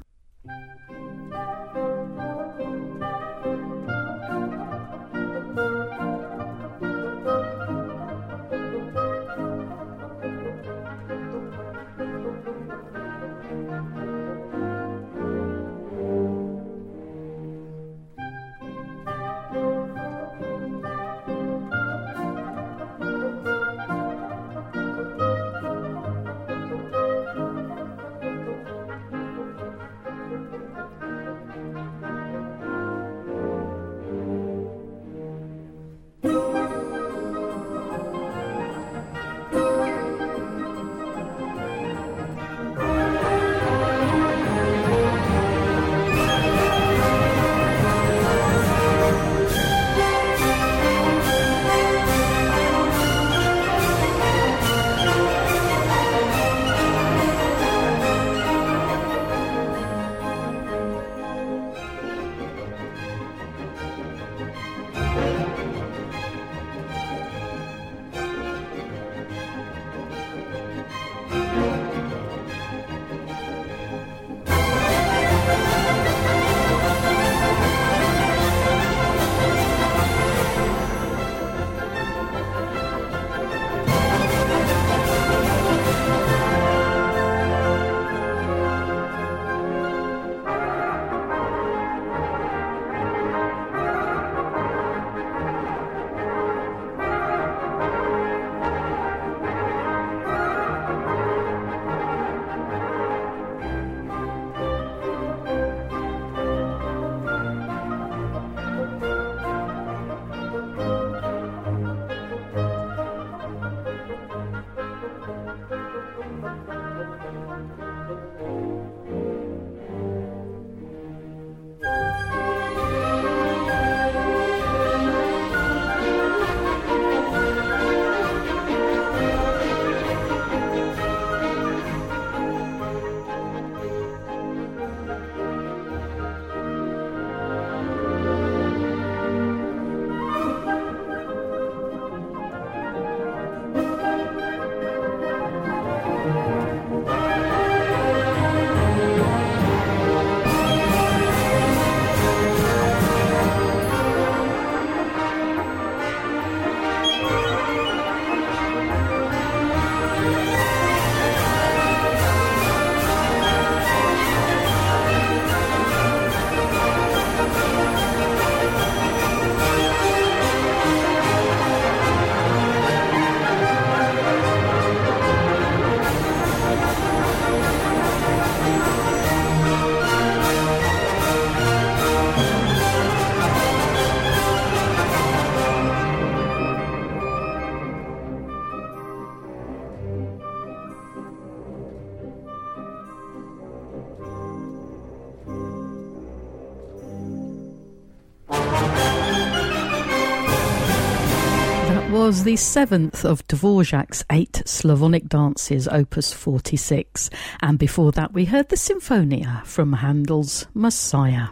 Was 202.28 202.44
the 202.44 202.58
seventh 202.58 203.24
of 203.24 203.48
Dvorak's 203.48 204.26
eight 204.30 204.62
Slavonic 204.66 205.30
dances, 205.30 205.88
opus 205.88 206.34
46. 206.34 207.30
And 207.62 207.80
before 207.80 208.12
that, 208.12 208.34
we 208.34 208.44
heard 208.44 208.68
the 208.68 208.76
Sinfonia 208.76 209.66
from 209.66 209.94
Handel's 209.94 210.68
Messiah. 210.74 211.48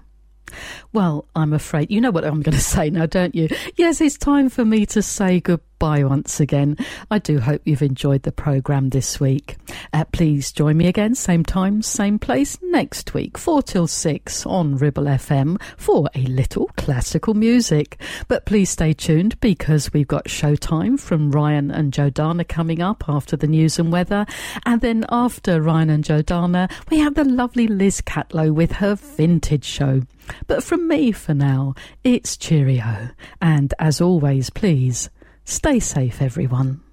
Well, 0.92 1.30
I'm 1.34 1.54
afraid 1.54 1.92
you 1.92 2.02
know 2.02 2.12
what 2.12 2.26
I'm 2.26 2.42
going 2.42 2.58
to 2.58 2.62
say 2.62 2.90
now, 2.90 3.06
don't 3.06 3.34
you? 3.34 3.48
Yes, 3.78 4.02
it's 4.02 4.18
time 4.18 4.50
for 4.50 4.66
me 4.66 4.86
to 4.88 5.02
say 5.02 5.40
goodbye 5.40 5.75
Once 5.86 6.40
again. 6.40 6.76
I 7.12 7.20
do 7.20 7.40
hope 7.40 7.62
you've 7.64 7.84
enjoyed 7.84 8.24
the 8.24 8.32
programme 8.32 8.90
this 8.90 9.20
week. 9.20 9.56
Uh, 9.94 10.04
please 10.06 10.52
join 10.52 10.78
me 10.78 10.88
again, 10.88 11.14
same 11.14 11.46
time, 11.46 11.84
same 11.84 12.18
place 12.18 12.58
next 12.64 13.14
week, 13.14 13.38
4 13.38 13.62
till 13.62 13.86
6 13.86 14.46
on 14.48 14.78
Ribble 14.78 15.04
FM 15.04 15.62
for 15.78 16.10
a 16.16 16.24
little 16.24 16.72
classical 16.76 17.36
music. 17.36 18.02
But 18.28 18.48
please 18.48 18.72
stay 18.72 18.94
tuned 18.94 19.40
because 19.42 19.94
we've 19.94 20.08
got 20.08 20.26
showtime 20.26 21.00
from 21.00 21.30
Ryan 21.30 21.70
and 21.70 21.94
Jordana 21.94 22.48
coming 22.48 22.82
up 22.82 23.04
after 23.08 23.38
the 23.38 23.46
news 23.48 23.78
and 23.78 23.92
weather. 23.92 24.26
And 24.66 24.82
then 24.82 25.06
after 25.10 25.62
Ryan 25.62 25.92
and 25.92 26.04
Jordana, 26.04 26.72
we 26.90 26.98
have 26.98 27.14
the 27.14 27.24
lovely 27.24 27.68
Liz 27.68 28.02
Catlow 28.02 28.52
with 28.52 28.72
her 28.72 28.96
vintage 28.96 29.66
show. 29.66 30.02
But 30.48 30.64
from 30.64 30.88
me 30.88 31.12
for 31.12 31.36
now, 31.36 31.76
it's 32.04 32.38
cheerio. 32.38 33.10
And 33.40 33.72
as 33.78 34.02
always, 34.02 34.50
please 34.50 35.12
Stay 35.46 35.80
safe, 35.80 36.24
everyone. 36.24 36.85